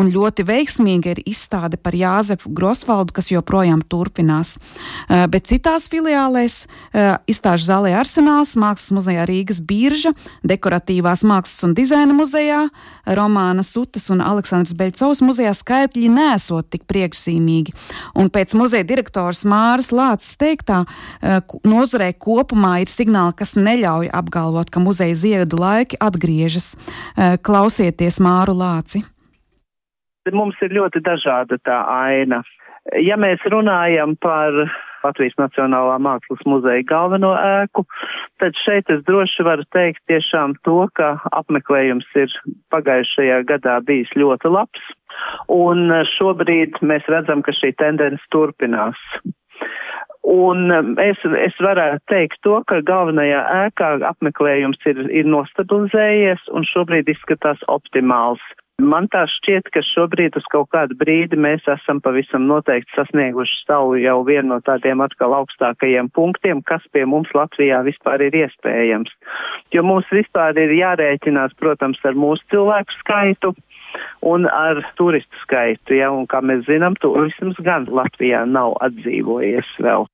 un 0.00 0.08
ļoti 0.10 0.42
veiksmīga 0.48 1.12
ir 1.12 1.20
izstāde 1.30 1.78
par 1.78 1.94
Jāzepu 1.94 2.50
Grosvaldu, 2.58 3.14
kas 3.14 3.28
joprojām 3.30 3.84
turpinās. 3.86 4.56
Bet 5.06 5.46
citās 5.46 5.86
filiālēs 5.86 6.64
izstāžu 7.30 7.68
zālē 7.68 7.92
Arsenāls, 8.00 8.56
Mākslas 8.58 8.90
muzejā 8.96 9.28
Rīgas 9.30 9.60
birža, 9.62 10.10
Dekoratīvās 10.42 11.22
mākslas 11.22 11.68
un 11.68 11.76
dizaina 11.78 12.16
muzejā, 12.18 12.64
Romāna 13.14 13.62
Sutas 13.62 14.10
un 14.10 14.18
Aleksandrs 14.18 14.74
Beļcovs 14.74 15.22
muzejā 15.22 15.54
skaitļi 15.54 16.10
nesot 16.16 16.66
tik 16.74 16.82
priekšsīmīgi. 16.90 17.76
Un 18.18 18.32
pēc 18.34 18.56
muzeja 18.58 18.88
direktors 18.90 19.44
Māras 19.46 19.92
Lācis 19.94 20.34
teiktā, 20.42 20.82
nozarē 21.62 22.10
kopumā 22.18 22.80
ir 22.82 22.90
signāli, 22.90 23.38
kas 23.38 23.54
neļauj 23.54 24.10
apgalvot, 24.18 24.74
ka 24.74 24.82
muzeja 24.82 25.14
ziedu 25.22 25.62
laiki 25.62 26.02
atgriežas. 26.08 26.74
Eh, 27.16 27.36
klausieties 27.38 28.20
Māru 28.24 28.56
Lāci. 28.56 29.04
Mums 30.32 30.58
ir 30.60 30.74
ļoti 30.76 31.00
dažāda 31.00 31.56
tā 31.64 31.78
aina. 31.88 32.42
Ja 33.00 33.16
mēs 33.20 33.40
runājam 33.48 34.16
par 34.20 34.52
Latvijas 35.04 35.36
Nacionālā 35.38 35.96
mākslas 36.02 36.40
muzeja 36.48 36.84
galveno 36.88 37.32
ēku, 37.36 37.84
tad 38.42 38.56
šeit 38.64 38.90
es 38.92 39.04
droši 39.06 39.46
varu 39.46 39.66
teikt 39.74 40.02
tiešām 40.10 40.56
to, 40.66 40.80
ka 40.98 41.14
apmeklējums 41.38 42.08
ir 42.18 42.32
pagājušajā 42.74 43.42
gadā 43.48 43.78
bijis 43.86 44.10
ļoti 44.18 44.52
labs, 44.52 44.84
un 45.52 45.92
šobrīd 46.16 46.80
mēs 46.82 47.06
redzam, 47.12 47.44
ka 47.46 47.54
šī 47.56 47.74
tendence 47.78 48.24
turpinās. 48.34 48.98
Un 50.28 50.68
um, 50.74 50.94
es, 51.00 51.20
es 51.40 51.56
varētu 51.64 52.02
teikt 52.12 52.42
to, 52.44 52.58
ka 52.68 52.82
galvenajā 52.84 53.40
ēkā 53.64 53.94
apmeklējums 54.10 54.82
ir, 54.90 55.06
ir 55.08 55.28
nostabilizējies 55.32 56.50
un 56.52 56.66
šobrīd 56.68 57.08
izskatās 57.08 57.62
optimāls. 57.72 58.42
Man 58.78 59.08
tā 59.10 59.24
šķiet, 59.26 59.72
ka 59.74 59.80
šobrīd 59.82 60.36
uz 60.38 60.44
kaut 60.52 60.68
kādu 60.70 60.94
brīdi 61.00 61.34
mēs 61.34 61.64
esam 61.66 61.98
pavisam 62.04 62.44
noteikti 62.46 62.92
sasnieguši 62.94 63.56
savu 63.64 63.96
jau 63.98 64.20
vienu 64.28 64.52
no 64.52 64.58
tādiem 64.62 65.00
atkal 65.02 65.32
augstākajiem 65.38 66.12
punktiem, 66.14 66.60
kas 66.62 66.84
pie 66.92 67.02
mums 67.08 67.32
Latvijā 67.34 67.80
vispār 67.88 68.22
ir 68.28 68.36
iespējams. 68.44 69.10
Jo 69.74 69.82
mums 69.82 70.06
vispār 70.14 70.60
ir 70.60 70.76
jārēķinās, 70.76 71.56
protams, 71.58 71.98
ar 72.04 72.14
mūsu 72.14 72.44
cilvēku 72.52 73.00
skaitu, 73.00 73.54
un 74.28 74.46
ar 74.46 74.84
turistu 75.00 75.42
skaitu. 75.42 75.96
Ja, 75.98 76.12
un, 76.14 76.28
kā 76.30 76.44
mēs 76.44 76.68
zinām, 76.68 77.00
turisms 77.02 77.58
gan 77.64 77.88
Latvijā 77.90 78.44
nav 78.46 78.76
atdzīvojies 78.84 79.74
vēl. 79.82 80.06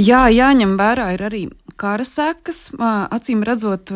Jā, 0.00 0.22
jāņem 0.32 0.78
vērā 0.80 1.10
ir 1.12 1.22
arī 1.26 1.40
kara 1.76 2.04
sekas. 2.06 2.70
Acīm 3.12 3.42
redzot, 3.44 3.90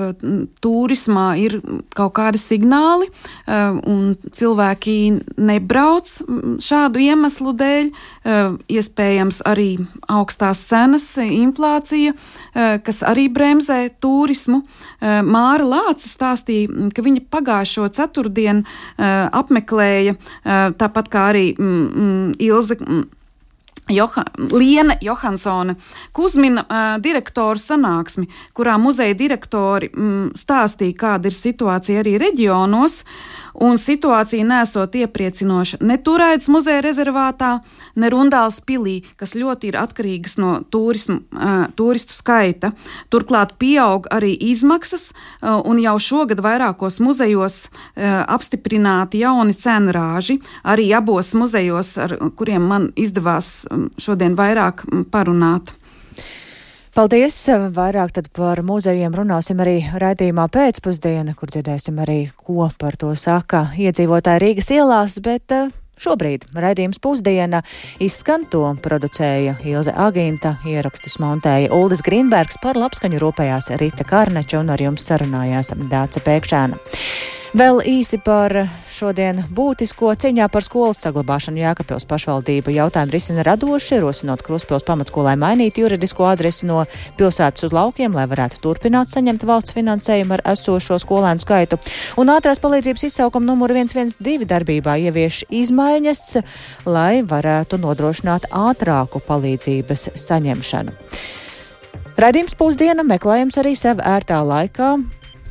turismā 0.61 1.27
ir 1.41 1.57
kaut 1.97 2.13
kādi 2.19 2.41
signāli, 2.41 3.09
un 3.49 4.17
cilvēki 4.29 4.97
nebrauc 5.41 6.11
šādu 6.61 7.01
iemeslu 7.01 7.55
dēļ. 7.57 7.91
Iespējams, 8.77 9.41
arī 9.49 9.69
augstās 10.13 10.61
cenas, 10.69 11.09
inflācija, 11.25 12.13
kas 12.85 13.03
arī 13.07 13.29
bremzē 13.33 13.81
turismu. 14.03 14.67
Māra 15.01 15.65
Lāca 15.65 16.13
stāstīja, 16.13 16.91
ka 16.93 17.05
viņa 17.09 17.25
pagājušo 17.33 17.89
ceturtdienu 17.97 18.67
apmeklēja 19.01 20.19
tāpat 20.77 21.13
kā 21.13 21.29
arī 21.33 21.47
Ilze 21.57 22.81
Joha, 23.89 24.25
Liena 24.53 24.97
Johansone 25.01 25.77
Kuzmina 26.13 26.65
uh, 26.67 27.03
direktoru 27.03 27.61
sanāksmi, 27.61 28.27
kurā 28.57 28.75
muzeja 28.83 29.15
direktori 29.15 29.93
mm, 29.93 30.33
stāstīja, 30.35 30.97
kāda 30.99 31.31
ir 31.31 31.37
situācija 31.37 32.03
arī 32.03 32.17
reģionos, 32.19 33.05
un 33.61 33.79
situācija 33.81 34.45
nesot 34.47 34.95
iepriecinoša 34.95 35.81
ne 35.81 35.97
Turaidas 36.03 36.49
muzeja 36.53 36.83
rezervātā, 36.85 37.61
ne 37.97 38.11
Rundāls 38.13 38.59
pilī, 38.67 39.01
kas 39.17 39.35
ļoti 39.39 39.71
ir 39.71 39.79
atkarīgas 39.81 40.37
no 40.41 40.53
turismu, 40.71 41.21
uh, 41.33 41.67
turistu 41.77 42.17
skaita. 42.17 42.73
Turklāt 43.13 43.57
pieaug 43.61 44.09
arī 44.13 44.35
izmaksas, 44.51 45.11
uh, 45.13 45.61
un 45.65 45.81
jau 45.83 45.97
šogad 46.03 46.43
vairākos 46.45 47.01
muzejos 47.05 47.67
uh, 47.67 48.23
apstiprināti 48.27 49.25
jauni 49.25 49.57
cenrāži, 49.57 50.41
arī 50.65 50.91
abos 50.97 51.33
muzejos, 51.35 51.97
ar 52.03 52.19
kuriem 52.37 52.69
man 52.69 52.91
izdevās 52.97 53.67
šodien 54.01 54.37
vairāk 54.39 54.87
parunāt. 55.11 55.75
Paldies! 56.97 57.35
Vairāk 57.77 58.15
par 58.33 58.63
muzejiem 58.65 59.13
runāsim 59.13 59.59
arī 59.61 59.83
raidījumā 60.01 60.47
pēcpusdiena, 60.49 61.35
kur 61.37 61.51
dzirdēsim 61.53 61.99
arī, 62.01 62.31
ko 62.41 62.71
par 62.81 62.97
to 62.97 63.11
saka 63.13 63.67
iedzīvotāji 63.77 64.41
Rīgas 64.41 64.71
ielās, 64.73 65.19
bet 65.21 65.53
eh, 65.53 65.69
šobrīd 66.01 66.47
raidījums 66.57 66.97
pusdiena 67.05 67.61
izskan 68.01 68.49
to 68.49 68.65
producēja 68.81 69.59
Ilze 69.69 69.93
Agīnta, 69.93 70.55
ierakstus 70.65 71.19
montēja 71.21 71.69
Uldis 71.77 72.01
Grīnbergs 72.07 72.57
par 72.65 72.81
labskaņu 72.81 73.21
rūpējās 73.21 73.75
Rita 73.77 74.09
Karneča 74.09 74.65
un 74.65 74.73
ar 74.73 74.89
jums 74.89 75.05
sarunājās 75.05 75.77
Dāca 75.93 76.25
Pēkšēna. 76.25 76.81
Vēl 77.57 77.79
īsi 77.89 78.19
par 78.21 78.53
šodien 78.93 79.39
būtisko 79.57 80.11
cīņā 80.21 80.45
par 80.53 80.61
skolas 80.61 80.99
saglabāšanu 81.01 81.63
Jēkabpils 81.63 82.05
pašvaldība 82.05 82.75
jautājumu 82.75 83.15
risina 83.15 83.47
radoši, 83.47 83.97
rosinot 84.03 84.43
Kruspils 84.45 84.85
pamatskolai 84.85 85.39
mainīt 85.41 85.81
juridisko 85.81 86.27
adresi 86.29 86.69
no 86.69 86.83
pilsētas 87.17 87.65
uz 87.65 87.73
laukiem, 87.73 88.13
lai 88.13 88.27
varētu 88.29 88.61
turpināt 88.61 89.09
saņemt 89.09 89.49
valsts 89.49 89.73
finansējumu 89.73 90.37
ar 90.37 90.45
esošo 90.53 91.01
skolēnu 91.01 91.41
skaitu. 91.47 91.81
Un 92.21 92.35
ātrās 92.35 92.61
palīdzības 92.61 93.09
izsaukuma 93.09 93.49
numuru 93.49 93.81
112 93.81 94.45
darbībā 94.53 94.99
ievieš 95.09 95.47
izmaiņas, 95.49 96.27
lai 96.85 97.23
varētu 97.25 97.81
nodrošināt 97.81 98.51
ātrāku 98.53 99.25
palīdzības 99.25 100.11
saņemšanu. 100.29 100.93
Radījums 102.21 102.57
pusdiena 102.57 103.05
meklējams 103.05 103.57
arī 103.65 103.73
sev 103.81 104.05
ērtā 104.05 104.45
laikā 104.45 104.99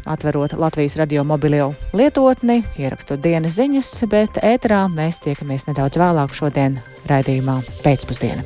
atverot 0.05 0.53
Latvijas 0.57 0.97
radio 0.99 1.23
mobilo 1.23 1.73
lietotni, 1.93 2.61
ierakstot 2.77 3.23
dienas 3.23 3.57
ziņas, 3.59 3.93
bet 4.11 4.41
ēterā 4.43 4.85
mēs 4.93 5.21
tiekamies 5.25 5.67
nedaudz 5.69 6.01
vēlāk 6.01 6.35
šodien 6.37 6.79
raidījumā 7.09 7.61
pēcpusdienā. 7.83 8.45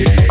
Yeah. 0.00 0.29